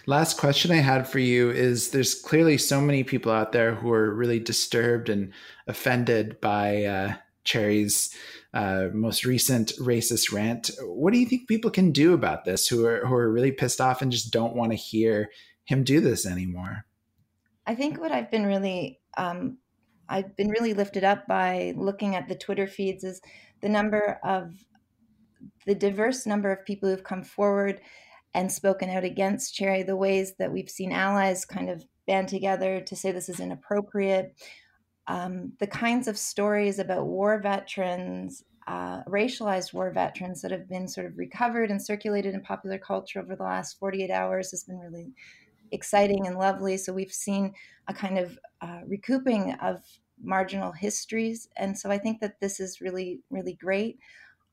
Last 0.06 0.38
question 0.38 0.70
I 0.70 0.76
had 0.76 1.08
for 1.08 1.18
you 1.18 1.50
is 1.50 1.90
there's 1.90 2.14
clearly 2.14 2.58
so 2.58 2.80
many 2.80 3.02
people 3.02 3.32
out 3.32 3.52
there 3.52 3.74
who 3.74 3.90
are 3.92 4.14
really 4.14 4.38
disturbed 4.38 5.08
and 5.08 5.32
offended 5.66 6.40
by 6.40 6.84
uh, 6.84 7.14
Cherry's 7.44 8.14
uh, 8.54 8.88
most 8.92 9.24
recent 9.24 9.72
racist 9.80 10.32
rant. 10.32 10.70
What 10.82 11.12
do 11.12 11.18
you 11.18 11.26
think 11.26 11.48
people 11.48 11.70
can 11.70 11.90
do 11.90 12.12
about 12.12 12.44
this 12.44 12.68
who 12.68 12.86
are, 12.86 13.04
who 13.06 13.14
are 13.14 13.32
really 13.32 13.52
pissed 13.52 13.80
off 13.80 14.02
and 14.02 14.12
just 14.12 14.32
don't 14.32 14.54
want 14.54 14.72
to 14.72 14.76
hear 14.76 15.30
him 15.64 15.82
do 15.82 16.00
this 16.00 16.26
anymore? 16.26 16.84
I 17.66 17.74
think 17.74 17.98
what 17.98 18.12
I've 18.12 18.30
been 18.30 18.46
really 18.46 19.00
um, 19.16 19.58
I've 20.08 20.36
been 20.36 20.50
really 20.50 20.74
lifted 20.74 21.04
up 21.04 21.26
by 21.26 21.74
looking 21.76 22.14
at 22.14 22.28
the 22.28 22.34
Twitter 22.34 22.66
feeds 22.66 23.04
is 23.04 23.20
the 23.60 23.68
number 23.68 24.20
of 24.24 24.54
the 25.66 25.74
diverse 25.74 26.26
number 26.26 26.52
of 26.52 26.64
people 26.64 26.88
who've 26.88 27.04
come 27.04 27.24
forward 27.24 27.80
and 28.34 28.52
spoken 28.52 28.90
out 28.90 29.04
against 29.04 29.54
Cherry, 29.54 29.82
the 29.82 29.96
ways 29.96 30.34
that 30.38 30.52
we've 30.52 30.70
seen 30.70 30.92
allies 30.92 31.44
kind 31.44 31.70
of 31.70 31.84
band 32.06 32.28
together 32.28 32.80
to 32.80 32.94
say 32.94 33.10
this 33.10 33.28
is 33.28 33.40
inappropriate, 33.40 34.34
um, 35.08 35.52
the 35.58 35.66
kinds 35.66 36.06
of 36.08 36.18
stories 36.18 36.78
about 36.78 37.06
war 37.06 37.40
veterans, 37.40 38.44
uh, 38.66 39.02
racialized 39.04 39.72
war 39.72 39.90
veterans 39.92 40.42
that 40.42 40.50
have 40.50 40.68
been 40.68 40.88
sort 40.88 41.06
of 41.06 41.16
recovered 41.16 41.70
and 41.70 41.80
circulated 41.80 42.34
in 42.34 42.42
popular 42.42 42.78
culture 42.78 43.20
over 43.20 43.36
the 43.36 43.42
last 43.42 43.78
48 43.78 44.10
hours 44.10 44.50
has 44.50 44.64
been 44.64 44.78
really 44.78 45.12
exciting 45.72 46.26
and 46.26 46.38
lovely. 46.38 46.76
So 46.76 46.92
we've 46.92 47.12
seen 47.12 47.54
a 47.88 47.94
kind 47.94 48.18
of 48.18 48.38
uh, 48.60 48.80
recouping 48.86 49.52
of 49.54 49.82
marginal 50.22 50.72
histories. 50.72 51.48
And 51.56 51.76
so 51.76 51.90
I 51.90 51.98
think 51.98 52.20
that 52.20 52.40
this 52.40 52.60
is 52.60 52.80
really, 52.80 53.20
really 53.30 53.54
great. 53.54 53.98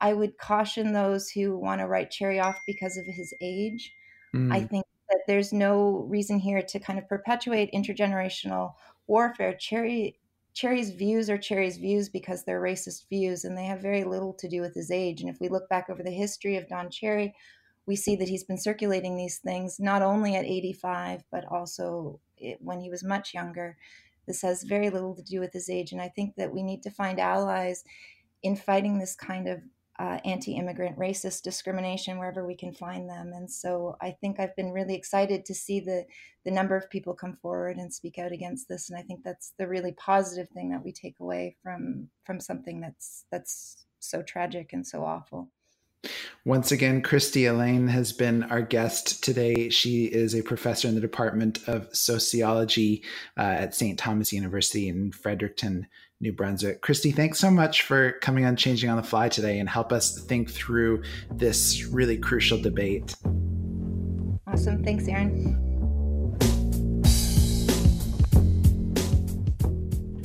I 0.02 0.14
would 0.14 0.38
caution 0.38 0.92
those 0.92 1.30
who 1.30 1.58
want 1.58 1.80
to 1.80 1.88
write 1.88 2.12
Cherry 2.12 2.40
off 2.40 2.58
because 2.68 2.98
of 2.98 3.06
his 3.06 3.34
age. 3.42 3.94
Mm. 4.36 4.54
I 4.54 4.62
think 4.62 4.86
that 5.10 5.22
there's 5.28 5.54
no 5.54 6.06
reason 6.10 6.40
here 6.40 6.62
to 6.62 6.80
kind 6.80 7.00
of 7.00 7.08
perpetuate 7.08 7.72
intergenerational 7.74 8.74
warfare. 9.08 9.56
Cherry 9.58 10.20
Cherry's 10.54 10.92
views 10.92 11.30
are 11.30 11.38
Cherry's 11.38 11.78
views 11.78 12.10
because 12.10 12.44
they're 12.44 12.62
racist 12.62 13.10
views 13.10 13.44
and 13.44 13.58
they 13.58 13.66
have 13.66 13.82
very 13.82 14.04
little 14.04 14.34
to 14.34 14.48
do 14.48 14.62
with 14.62 14.76
his 14.76 14.92
age. 14.92 15.22
And 15.22 15.30
if 15.30 15.40
we 15.40 15.50
look 15.50 15.68
back 15.68 15.90
over 15.90 16.04
the 16.04 16.12
history 16.12 16.58
of 16.58 16.68
Don 16.68 16.92
Cherry, 16.92 17.34
we 17.86 17.96
see 17.96 18.16
that 18.16 18.30
he's 18.30 18.44
been 18.44 18.58
circulating 18.58 19.18
these 19.18 19.38
things 19.38 19.80
not 19.80 20.02
only 20.02 20.36
at 20.36 20.46
85, 20.46 21.24
but 21.32 21.46
also 21.46 22.20
when 22.60 22.80
he 22.80 22.90
was 22.90 23.04
much 23.04 23.34
younger. 23.34 23.78
This 24.26 24.42
has 24.42 24.64
very 24.64 24.90
little 24.90 25.16
to 25.16 25.22
do 25.22 25.40
with 25.40 25.54
his 25.54 25.70
age. 25.70 25.92
And 25.92 26.02
I 26.02 26.10
think 26.10 26.36
that 26.36 26.54
we 26.54 26.64
need 26.64 26.84
to 26.84 26.90
find 26.90 27.20
allies 27.20 27.84
in 28.42 28.56
fighting 28.56 29.00
this 29.00 29.16
kind 29.16 29.48
of 29.48 29.62
uh, 30.00 30.18
anti 30.26 30.56
immigrant 30.56 30.98
racist 30.98 31.44
discrimination 31.44 32.18
wherever 32.18 32.46
we 32.46 32.56
can 32.56 32.74
find 32.74 33.08
them. 33.08 33.32
And 33.34 33.50
so 33.52 33.96
I 34.02 34.12
think 34.12 34.40
I've 34.40 34.56
been 34.56 34.72
really 34.72 34.96
excited 34.96 35.46
to 35.46 35.54
see 35.54 35.80
the, 35.80 36.06
the 36.46 36.52
number 36.52 36.76
of 36.76 36.90
people 36.90 37.14
come 37.14 37.34
forward 37.34 37.78
and 37.78 37.94
speak 37.94 38.18
out 38.18 38.32
against 38.32 38.68
this. 38.68 38.90
And 38.90 38.98
I 38.98 39.04
think 39.04 39.24
that's 39.24 39.54
the 39.60 39.68
really 39.68 39.92
positive 39.92 40.50
thing 40.50 40.72
that 40.72 40.84
we 40.84 40.92
take 40.92 41.20
away 41.20 41.58
from, 41.62 42.10
from 42.24 42.40
something 42.40 42.82
that's, 42.82 43.26
that's 43.32 43.86
so 44.00 44.24
tragic 44.24 44.74
and 44.74 44.86
so 44.86 45.04
awful. 45.04 45.50
Once 46.46 46.72
again, 46.72 47.02
Kristi 47.02 47.50
Allain 47.50 47.88
has 47.88 48.12
been 48.12 48.44
our 48.44 48.62
guest 48.62 49.24
today. 49.24 49.70
She 49.70 50.06
is 50.06 50.36
a 50.36 50.42
professor 50.42 50.88
in 50.88 50.96
the 50.96 51.02
Department 51.02 51.60
of 51.68 51.88
Sociology 51.96 53.04
uh, 53.38 53.42
at 53.42 53.76
St. 53.76 53.98
Thomas 53.98 54.34
University 54.34 54.90
in 54.90 55.12
Fredericton, 55.12 55.88
New 56.20 56.34
Brunswick. 56.34 56.82
Kristi, 56.82 57.16
thanks 57.16 57.40
so 57.40 57.50
much 57.50 57.84
for 57.84 58.14
coming 58.22 58.46
on 58.46 58.56
Changing 58.56 58.90
on 58.90 58.98
the 58.98 59.04
Fly 59.04 59.30
today 59.30 59.60
and 59.60 59.70
help 59.70 59.94
us 59.94 60.22
think 60.26 60.50
through 60.50 61.04
this 61.32 61.86
really 61.86 62.18
crucial 62.18 62.58
debate. 62.58 63.16
Awesome. 64.48 64.84
Thanks, 64.84 65.08
Aaron. 65.08 65.73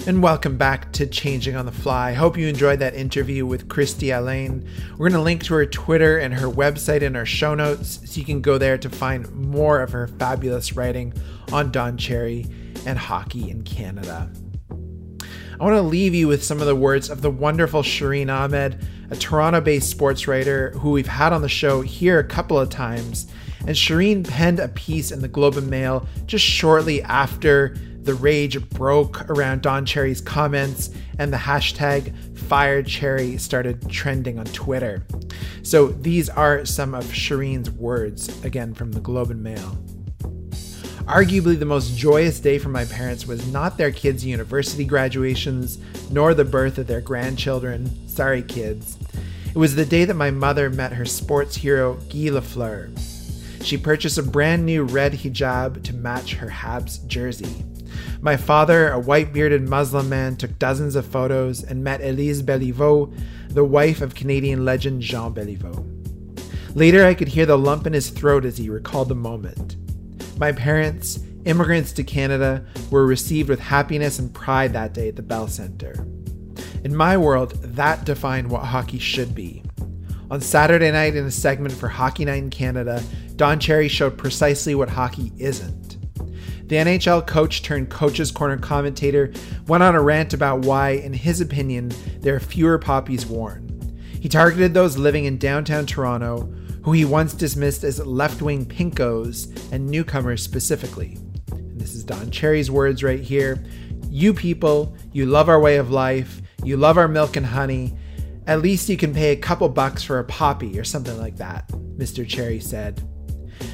And 0.08 0.22
welcome 0.22 0.56
back 0.56 0.90
to 0.92 1.06
Changing 1.06 1.54
on 1.54 1.66
the 1.66 1.70
Fly. 1.70 2.14
Hope 2.14 2.38
you 2.38 2.48
enjoyed 2.48 2.78
that 2.78 2.94
interview 2.94 3.44
with 3.44 3.68
Kristi 3.68 4.16
Allain. 4.16 4.66
We're 4.92 5.10
going 5.10 5.20
to 5.20 5.20
link 5.20 5.44
to 5.44 5.54
her 5.56 5.66
Twitter 5.66 6.16
and 6.16 6.32
her 6.32 6.46
website 6.46 7.02
in 7.02 7.14
our 7.14 7.26
show 7.26 7.54
notes 7.54 8.00
so 8.06 8.18
you 8.18 8.24
can 8.24 8.40
go 8.40 8.56
there 8.56 8.78
to 8.78 8.88
find 8.88 9.30
more 9.34 9.82
of 9.82 9.92
her 9.92 10.08
fabulous 10.08 10.74
writing 10.74 11.12
on 11.52 11.70
Don 11.72 11.98
Cherry 11.98 12.46
and 12.86 12.98
hockey 12.98 13.50
in 13.50 13.64
Canada. 13.64 14.30
I 15.60 15.62
want 15.62 15.76
to 15.76 15.82
leave 15.82 16.14
you 16.14 16.26
with 16.26 16.42
some 16.42 16.62
of 16.62 16.66
the 16.66 16.74
words 16.74 17.10
of 17.10 17.20
the 17.20 17.30
wonderful 17.30 17.82
Shireen 17.82 18.34
Ahmed, 18.34 18.88
a 19.10 19.16
Toronto 19.16 19.60
based 19.60 19.90
sports 19.90 20.26
writer 20.26 20.70
who 20.70 20.90
we've 20.90 21.06
had 21.06 21.34
on 21.34 21.42
the 21.42 21.50
show 21.50 21.82
here 21.82 22.18
a 22.18 22.24
couple 22.24 22.58
of 22.58 22.70
times. 22.70 23.26
And 23.60 23.76
Shireen 23.76 24.26
penned 24.26 24.58
a 24.58 24.68
piece 24.68 25.10
in 25.10 25.20
the 25.20 25.28
Globe 25.28 25.58
and 25.58 25.68
Mail 25.68 26.06
just 26.24 26.46
shortly 26.46 27.02
after 27.02 27.76
the 28.08 28.14
rage 28.14 28.58
broke 28.70 29.28
around 29.28 29.60
Don 29.60 29.84
Cherry's 29.84 30.22
comments, 30.22 30.88
and 31.18 31.30
the 31.30 31.36
hashtag 31.36 32.10
FireCherry 32.32 33.38
started 33.38 33.86
trending 33.90 34.38
on 34.38 34.46
Twitter. 34.46 35.04
So 35.62 35.88
these 35.88 36.30
are 36.30 36.64
some 36.64 36.94
of 36.94 37.04
Shireen's 37.04 37.70
words, 37.70 38.42
again 38.46 38.72
from 38.72 38.92
the 38.92 39.00
Globe 39.00 39.30
and 39.30 39.42
Mail. 39.42 39.76
Arguably, 41.04 41.58
the 41.58 41.66
most 41.66 41.98
joyous 41.98 42.40
day 42.40 42.58
for 42.58 42.70
my 42.70 42.86
parents 42.86 43.26
was 43.26 43.46
not 43.52 43.76
their 43.76 43.92
kids' 43.92 44.24
university 44.24 44.86
graduations, 44.86 45.76
nor 46.10 46.32
the 46.32 46.46
birth 46.46 46.78
of 46.78 46.86
their 46.86 47.02
grandchildren. 47.02 48.08
Sorry, 48.08 48.40
kids. 48.40 48.96
It 49.48 49.58
was 49.58 49.74
the 49.74 49.84
day 49.84 50.06
that 50.06 50.14
my 50.14 50.30
mother 50.30 50.70
met 50.70 50.94
her 50.94 51.04
sports 51.04 51.56
hero, 51.56 51.96
Guy 52.08 52.30
Lafleur. 52.30 52.88
She 53.62 53.76
purchased 53.76 54.16
a 54.16 54.22
brand 54.22 54.64
new 54.64 54.84
red 54.84 55.12
hijab 55.12 55.82
to 55.82 55.94
match 55.94 56.36
her 56.36 56.48
Habs 56.48 57.06
jersey. 57.06 57.66
My 58.20 58.36
father, 58.36 58.90
a 58.90 58.98
white 58.98 59.32
bearded 59.32 59.68
Muslim 59.68 60.08
man, 60.08 60.36
took 60.36 60.58
dozens 60.58 60.96
of 60.96 61.06
photos 61.06 61.62
and 61.62 61.84
met 61.84 62.00
Elise 62.00 62.42
Béliveau, 62.42 63.14
the 63.48 63.64
wife 63.64 64.00
of 64.00 64.14
Canadian 64.14 64.64
legend 64.64 65.02
Jean 65.02 65.34
Béliveau. 65.34 65.94
Later, 66.74 67.04
I 67.04 67.14
could 67.14 67.28
hear 67.28 67.46
the 67.46 67.58
lump 67.58 67.86
in 67.86 67.92
his 67.92 68.10
throat 68.10 68.44
as 68.44 68.58
he 68.58 68.68
recalled 68.68 69.08
the 69.08 69.14
moment. 69.14 69.76
My 70.38 70.52
parents, 70.52 71.20
immigrants 71.44 71.92
to 71.92 72.04
Canada, 72.04 72.64
were 72.90 73.06
received 73.06 73.48
with 73.48 73.60
happiness 73.60 74.18
and 74.18 74.32
pride 74.32 74.72
that 74.74 74.94
day 74.94 75.08
at 75.08 75.16
the 75.16 75.22
Bell 75.22 75.48
Centre. 75.48 76.06
In 76.84 76.94
my 76.94 77.16
world, 77.16 77.52
that 77.62 78.04
defined 78.04 78.50
what 78.50 78.64
hockey 78.64 78.98
should 78.98 79.34
be. 79.34 79.62
On 80.30 80.40
Saturday 80.40 80.90
night, 80.90 81.16
in 81.16 81.24
a 81.24 81.30
segment 81.30 81.72
for 81.72 81.88
Hockey 81.88 82.26
Night 82.26 82.42
in 82.42 82.50
Canada, 82.50 83.02
Don 83.36 83.58
Cherry 83.58 83.88
showed 83.88 84.18
precisely 84.18 84.74
what 84.74 84.90
hockey 84.90 85.32
isn't. 85.38 85.87
The 86.68 86.76
NHL 86.76 87.26
coach 87.26 87.62
turned 87.62 87.88
coach's 87.88 88.30
corner 88.30 88.58
commentator 88.58 89.32
went 89.66 89.82
on 89.82 89.94
a 89.94 90.02
rant 90.02 90.34
about 90.34 90.66
why, 90.66 90.90
in 90.90 91.14
his 91.14 91.40
opinion, 91.40 91.90
there 92.20 92.34
are 92.34 92.40
fewer 92.40 92.78
poppies 92.78 93.24
worn. 93.24 93.64
He 94.20 94.28
targeted 94.28 94.74
those 94.74 94.98
living 94.98 95.24
in 95.24 95.38
downtown 95.38 95.86
Toronto, 95.86 96.42
who 96.82 96.92
he 96.92 97.06
once 97.06 97.32
dismissed 97.32 97.84
as 97.84 98.04
left 98.06 98.42
wing 98.42 98.66
pinkos 98.66 99.72
and 99.72 99.88
newcomers 99.88 100.42
specifically. 100.42 101.16
And 101.52 101.80
this 101.80 101.94
is 101.94 102.04
Don 102.04 102.30
Cherry's 102.30 102.70
words 102.70 103.02
right 103.02 103.20
here. 103.20 103.64
You 104.10 104.34
people, 104.34 104.94
you 105.10 105.24
love 105.24 105.48
our 105.48 105.60
way 105.60 105.78
of 105.78 105.90
life, 105.90 106.42
you 106.62 106.76
love 106.76 106.98
our 106.98 107.08
milk 107.08 107.36
and 107.36 107.46
honey. 107.46 107.96
At 108.46 108.60
least 108.60 108.90
you 108.90 108.98
can 108.98 109.14
pay 109.14 109.32
a 109.32 109.36
couple 109.36 109.70
bucks 109.70 110.02
for 110.02 110.18
a 110.18 110.24
poppy 110.24 110.78
or 110.78 110.84
something 110.84 111.16
like 111.16 111.36
that, 111.36 111.66
Mr. 111.96 112.28
Cherry 112.28 112.60
said. 112.60 113.02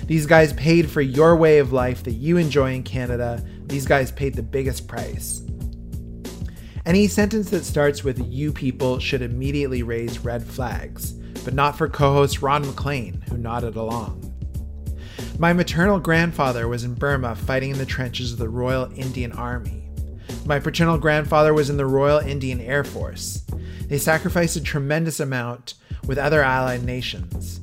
These 0.07 0.27
guys 0.27 0.53
paid 0.53 0.91
for 0.91 1.01
your 1.01 1.37
way 1.37 1.59
of 1.59 1.73
life 1.73 2.03
that 2.05 2.13
you 2.13 2.37
enjoy 2.37 2.75
in 2.75 2.83
Canada. 2.83 3.45
These 3.67 3.87
guys 3.87 4.13
paid 4.13 4.35
the 4.35 4.43
biggest 4.43 4.87
price. 4.87 5.43
Any 6.87 7.09
sentence 7.09 7.49
that 7.51 7.65
starts 7.65 8.05
with 8.05 8.19
you 8.31 8.53
people 8.53 8.99
should 8.99 9.23
immediately 9.23 9.83
raise 9.83 10.19
red 10.19 10.45
flags, 10.45 11.13
but 11.45 11.55
not 11.55 11.79
for 11.79 11.89
co 11.89 12.13
host 12.13 12.43
Ron 12.43 12.67
MacLean, 12.67 13.23
who 13.31 13.39
nodded 13.39 13.77
along. 13.77 14.21
My 15.39 15.53
maternal 15.53 15.99
grandfather 15.99 16.69
was 16.69 16.85
in 16.85 16.95
Burma 16.95 17.35
fighting 17.35 17.71
in 17.71 17.79
the 17.79 17.87
trenches 17.87 18.33
of 18.33 18.39
the 18.39 18.49
Royal 18.49 18.93
Indian 18.97 19.33
Army. 19.33 19.89
My 20.45 20.61
paternal 20.61 20.99
grandfather 20.99 21.55
was 21.55 21.71
in 21.71 21.79
the 21.79 21.87
Royal 21.87 22.19
Indian 22.19 22.61
Air 22.61 22.85
Force. 22.85 23.45
They 23.89 23.99
sacrificed 23.99 24.57
a 24.57 24.61
tremendous 24.61 25.21
amount 25.21 25.75
with 26.07 26.19
other 26.19 26.43
allied 26.43 26.85
nations. 26.85 27.61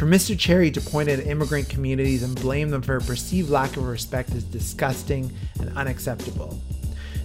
For 0.00 0.06
Mr. 0.06 0.36
Cherry 0.36 0.70
to 0.70 0.80
point 0.80 1.10
at 1.10 1.26
immigrant 1.26 1.68
communities 1.68 2.22
and 2.22 2.34
blame 2.34 2.70
them 2.70 2.80
for 2.80 2.96
a 2.96 3.02
perceived 3.02 3.50
lack 3.50 3.76
of 3.76 3.86
respect 3.86 4.30
is 4.30 4.44
disgusting 4.44 5.30
and 5.60 5.76
unacceptable. 5.76 6.58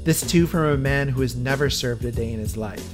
This 0.04 0.30
too 0.30 0.46
from 0.46 0.66
a 0.66 0.76
man 0.76 1.08
who 1.08 1.22
has 1.22 1.38
never 1.38 1.70
served 1.70 2.04
a 2.04 2.12
day 2.12 2.34
in 2.34 2.40
his 2.42 2.58
life. 2.58 2.86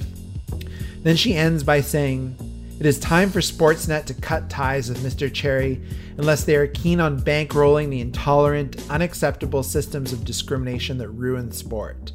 Then 1.02 1.16
she 1.16 1.34
ends 1.34 1.64
by 1.64 1.80
saying, 1.80 2.36
It 2.78 2.86
is 2.86 3.00
time 3.00 3.28
for 3.28 3.40
Sportsnet 3.40 4.04
to 4.04 4.14
cut 4.14 4.48
ties 4.48 4.88
with 4.88 4.98
Mr. 4.98 5.34
Cherry 5.34 5.82
unless 6.16 6.44
they 6.44 6.54
are 6.54 6.68
keen 6.68 7.00
on 7.00 7.20
bankrolling 7.20 7.90
the 7.90 8.02
intolerant, 8.02 8.88
unacceptable 8.88 9.64
systems 9.64 10.12
of 10.12 10.24
discrimination 10.24 10.98
that 10.98 11.08
ruin 11.08 11.50
sport. 11.50 12.12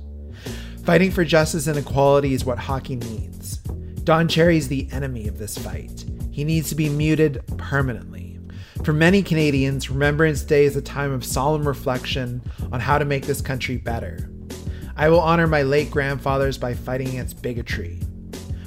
Fighting 0.85 1.11
for 1.11 1.25
justice 1.25 1.67
and 1.67 1.77
equality 1.77 2.33
is 2.33 2.45
what 2.45 2.59
hockey 2.59 2.95
needs. 2.95 3.57
Don 4.05 4.29
Cherry 4.29 4.55
is 4.55 4.69
the 4.69 4.87
enemy 4.93 5.27
of 5.27 5.37
this 5.37 5.57
fight. 5.57 6.05
He 6.37 6.43
needs 6.43 6.69
to 6.69 6.75
be 6.75 6.87
muted 6.87 7.41
permanently. 7.57 8.39
For 8.83 8.93
many 8.93 9.23
Canadians, 9.23 9.89
Remembrance 9.89 10.43
Day 10.43 10.65
is 10.65 10.75
a 10.75 10.83
time 10.83 11.11
of 11.11 11.25
solemn 11.25 11.67
reflection 11.67 12.43
on 12.71 12.79
how 12.79 12.99
to 12.99 13.05
make 13.05 13.25
this 13.25 13.41
country 13.41 13.77
better. 13.77 14.29
I 14.95 15.09
will 15.09 15.19
honor 15.19 15.47
my 15.47 15.63
late 15.63 15.89
grandfathers 15.89 16.59
by 16.59 16.75
fighting 16.75 17.07
against 17.07 17.41
bigotry. 17.41 18.01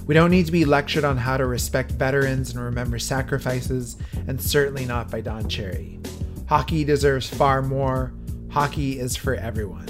We 0.05 0.15
don't 0.15 0.33
need 0.33 0.47
to 0.47 0.53
be 0.53 0.65
lectured 0.65 1.05
on 1.05 1.17
how 1.17 1.37
to 1.37 1.47
respect 1.47 1.93
veterans 1.93 2.51
and 2.51 2.61
remember 2.61 2.99
sacrifices, 2.99 3.97
and 4.27 4.43
certainly 4.43 4.85
not 4.85 5.09
by 5.09 5.21
Don 5.21 5.49
Cherry. 5.49 6.01
Hockey 6.49 6.83
deserves 6.83 7.29
far 7.29 7.63
more. 7.63 8.13
Hockey 8.51 8.99
is 8.99 9.15
for 9.15 9.37
everyone. 9.37 9.87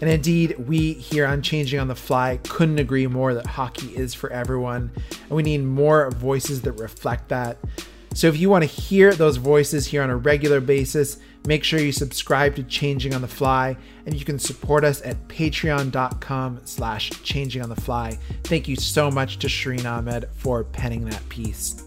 And 0.00 0.08
indeed, 0.08 0.56
we 0.66 0.94
here 0.94 1.26
on 1.26 1.42
Changing 1.42 1.78
on 1.78 1.88
the 1.88 1.94
Fly 1.94 2.38
couldn't 2.44 2.78
agree 2.78 3.06
more 3.06 3.34
that 3.34 3.46
hockey 3.46 3.94
is 3.94 4.14
for 4.14 4.32
everyone, 4.32 4.90
and 5.10 5.30
we 5.30 5.42
need 5.42 5.58
more 5.58 6.10
voices 6.10 6.62
that 6.62 6.72
reflect 6.72 7.28
that. 7.28 7.58
So 8.14 8.26
if 8.26 8.38
you 8.38 8.50
want 8.50 8.64
to 8.64 8.70
hear 8.70 9.14
those 9.14 9.36
voices 9.36 9.86
here 9.86 10.02
on 10.02 10.10
a 10.10 10.16
regular 10.16 10.60
basis, 10.60 11.18
make 11.46 11.62
sure 11.62 11.78
you 11.78 11.92
subscribe 11.92 12.56
to 12.56 12.62
Changing 12.64 13.14
on 13.14 13.22
the 13.22 13.28
Fly, 13.28 13.76
and 14.04 14.14
you 14.14 14.24
can 14.24 14.38
support 14.38 14.84
us 14.84 15.00
at 15.02 15.28
patreon.com 15.28 16.60
slash 16.64 17.10
changing 17.22 17.62
on 17.62 17.68
the 17.68 17.80
fly. 17.80 18.18
Thank 18.44 18.66
you 18.66 18.76
so 18.76 19.10
much 19.10 19.38
to 19.40 19.46
Shireen 19.46 19.84
Ahmed 19.84 20.28
for 20.34 20.64
penning 20.64 21.04
that 21.04 21.28
piece. 21.28 21.84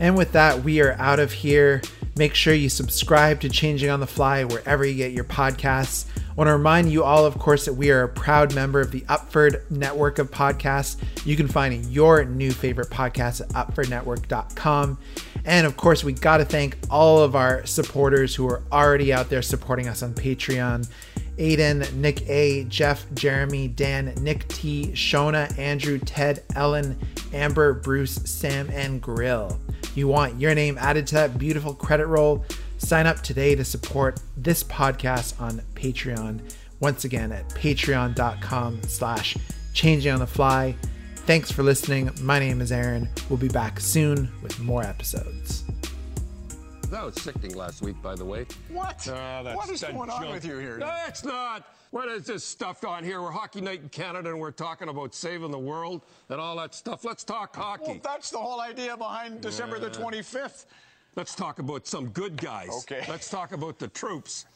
And 0.00 0.16
with 0.16 0.32
that, 0.32 0.64
we 0.64 0.80
are 0.80 0.94
out 0.94 1.20
of 1.20 1.32
here. 1.32 1.80
Make 2.16 2.34
sure 2.34 2.52
you 2.52 2.68
subscribe 2.68 3.40
to 3.42 3.48
Changing 3.48 3.88
on 3.88 4.00
the 4.00 4.06
Fly 4.06 4.42
wherever 4.44 4.84
you 4.84 4.94
get 4.94 5.12
your 5.12 5.24
podcasts. 5.24 6.06
I 6.32 6.34
want 6.34 6.48
to 6.48 6.56
remind 6.56 6.90
you 6.90 7.04
all, 7.04 7.26
of 7.26 7.38
course, 7.38 7.66
that 7.66 7.74
we 7.74 7.90
are 7.90 8.04
a 8.04 8.08
proud 8.08 8.54
member 8.54 8.80
of 8.80 8.90
the 8.90 9.02
Upford 9.02 9.70
network 9.70 10.18
of 10.18 10.30
podcasts. 10.30 10.96
You 11.26 11.36
can 11.36 11.46
find 11.46 11.84
your 11.92 12.24
new 12.24 12.52
favorite 12.52 12.88
podcast 12.88 13.42
at 13.42 13.48
upfordnetwork.com. 13.50 14.96
And 15.44 15.66
of 15.66 15.76
course, 15.76 16.02
we 16.02 16.14
got 16.14 16.38
to 16.38 16.46
thank 16.46 16.78
all 16.88 17.18
of 17.18 17.36
our 17.36 17.66
supporters 17.66 18.34
who 18.34 18.48
are 18.48 18.62
already 18.72 19.12
out 19.12 19.28
there 19.28 19.42
supporting 19.42 19.88
us 19.88 20.02
on 20.02 20.14
Patreon. 20.14 20.88
Aiden, 21.36 21.92
Nick 21.96 22.26
A, 22.30 22.64
Jeff, 22.64 23.04
Jeremy, 23.12 23.68
Dan, 23.68 24.14
Nick 24.22 24.48
T, 24.48 24.92
Shona, 24.94 25.58
Andrew, 25.58 25.98
Ted, 25.98 26.44
Ellen, 26.56 26.98
Amber, 27.34 27.74
Bruce, 27.74 28.14
Sam, 28.14 28.70
and 28.70 29.02
Grill. 29.02 29.60
You 29.94 30.08
want 30.08 30.40
your 30.40 30.54
name 30.54 30.78
added 30.78 31.06
to 31.08 31.14
that 31.16 31.36
beautiful 31.36 31.74
credit 31.74 32.06
roll? 32.06 32.46
Sign 32.82 33.06
up 33.06 33.20
today 33.22 33.54
to 33.54 33.64
support 33.64 34.20
this 34.36 34.64
podcast 34.64 35.40
on 35.40 35.62
Patreon. 35.74 36.40
Once 36.80 37.04
again 37.04 37.30
at 37.30 37.48
patreon.com 37.50 38.82
slash 38.82 39.36
changing 39.72 40.12
on 40.12 40.18
the 40.18 40.26
fly. 40.26 40.74
Thanks 41.14 41.50
for 41.50 41.62
listening. 41.62 42.10
My 42.20 42.40
name 42.40 42.60
is 42.60 42.72
Aaron. 42.72 43.08
We'll 43.30 43.38
be 43.38 43.48
back 43.48 43.78
soon 43.78 44.28
with 44.42 44.58
more 44.58 44.82
episodes. 44.82 45.62
That 46.90 47.04
was 47.04 47.14
sickening 47.22 47.54
last 47.54 47.82
week, 47.82 48.02
by 48.02 48.16
the 48.16 48.24
way. 48.24 48.46
What? 48.68 49.08
Ah, 49.10 49.44
that's 49.44 49.56
what 49.56 49.70
is 49.70 49.80
that 49.80 49.94
going 49.94 50.10
on 50.10 50.32
with 50.32 50.44
you 50.44 50.58
here? 50.58 50.78
No, 50.78 50.92
it's 51.06 51.24
not. 51.24 51.64
What 51.92 52.08
is 52.08 52.26
this 52.26 52.42
stuff 52.42 52.84
on 52.84 53.04
here? 53.04 53.22
We're 53.22 53.30
Hockey 53.30 53.60
Night 53.60 53.80
in 53.80 53.90
Canada 53.90 54.30
and 54.30 54.40
we're 54.40 54.50
talking 54.50 54.88
about 54.88 55.14
saving 55.14 55.52
the 55.52 55.58
world 55.58 56.02
and 56.30 56.40
all 56.40 56.56
that 56.56 56.74
stuff. 56.74 57.04
Let's 57.04 57.22
talk 57.22 57.54
hockey. 57.54 57.84
Well, 57.86 58.00
that's 58.02 58.30
the 58.30 58.38
whole 58.38 58.60
idea 58.60 58.96
behind 58.96 59.40
December 59.40 59.78
the 59.78 59.88
25th. 59.88 60.66
Let's 61.14 61.34
talk 61.34 61.58
about 61.58 61.86
some 61.86 62.08
good 62.08 62.38
guys. 62.38 62.70
Okay. 62.70 63.04
Let's 63.06 63.28
talk 63.28 63.52
about 63.52 63.78
the 63.78 63.88
troops. 63.88 64.46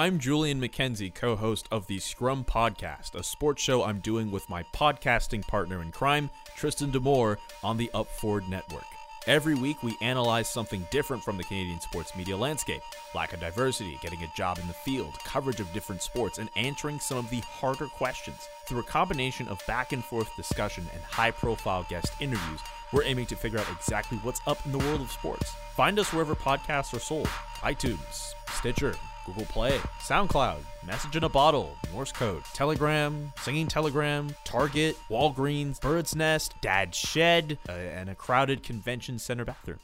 I'm 0.00 0.18
Julian 0.18 0.62
McKenzie, 0.62 1.14
co 1.14 1.36
host 1.36 1.68
of 1.70 1.86
the 1.86 1.98
Scrum 1.98 2.42
Podcast, 2.42 3.14
a 3.14 3.22
sports 3.22 3.60
show 3.60 3.84
I'm 3.84 3.98
doing 3.98 4.30
with 4.30 4.48
my 4.48 4.62
podcasting 4.74 5.46
partner 5.46 5.82
in 5.82 5.92
crime, 5.92 6.30
Tristan 6.56 6.90
Demore, 6.90 7.36
on 7.62 7.76
the 7.76 7.90
Upford 7.92 8.48
Network. 8.48 8.86
Every 9.26 9.54
week, 9.54 9.82
we 9.82 9.98
analyze 10.00 10.48
something 10.48 10.86
different 10.90 11.22
from 11.22 11.36
the 11.36 11.44
Canadian 11.44 11.82
sports 11.82 12.16
media 12.16 12.34
landscape 12.34 12.80
lack 13.14 13.34
of 13.34 13.40
diversity, 13.40 13.98
getting 14.00 14.22
a 14.22 14.32
job 14.34 14.58
in 14.58 14.66
the 14.68 14.72
field, 14.72 15.18
coverage 15.22 15.60
of 15.60 15.70
different 15.74 16.00
sports, 16.00 16.38
and 16.38 16.48
answering 16.56 16.98
some 16.98 17.18
of 17.18 17.28
the 17.28 17.40
harder 17.40 17.86
questions. 17.86 18.48
Through 18.64 18.80
a 18.80 18.84
combination 18.84 19.48
of 19.48 19.60
back 19.66 19.92
and 19.92 20.02
forth 20.02 20.34
discussion 20.34 20.86
and 20.94 21.02
high 21.02 21.32
profile 21.32 21.84
guest 21.90 22.10
interviews, 22.20 22.60
we're 22.94 23.04
aiming 23.04 23.26
to 23.26 23.36
figure 23.36 23.58
out 23.58 23.70
exactly 23.70 24.16
what's 24.22 24.40
up 24.46 24.64
in 24.64 24.72
the 24.72 24.78
world 24.78 25.02
of 25.02 25.12
sports. 25.12 25.52
Find 25.76 25.98
us 25.98 26.10
wherever 26.10 26.34
podcasts 26.34 26.96
are 26.96 27.00
sold 27.00 27.28
iTunes, 27.62 28.32
Stitcher, 28.48 28.94
Google 29.26 29.46
Play, 29.46 29.78
SoundCloud, 30.00 30.58
Message 30.86 31.16
in 31.16 31.24
a 31.24 31.28
Bottle, 31.28 31.76
Morse 31.92 32.12
Code, 32.12 32.42
Telegram, 32.54 33.32
Singing 33.40 33.66
Telegram, 33.66 34.34
Target, 34.44 34.96
Walgreens, 35.10 35.80
Bird's 35.80 36.14
Nest, 36.14 36.54
Dad's 36.60 36.96
Shed, 36.96 37.58
uh, 37.68 37.72
and 37.72 38.08
a 38.08 38.14
crowded 38.14 38.62
convention 38.62 39.18
center 39.18 39.44
bathroom. 39.44 39.78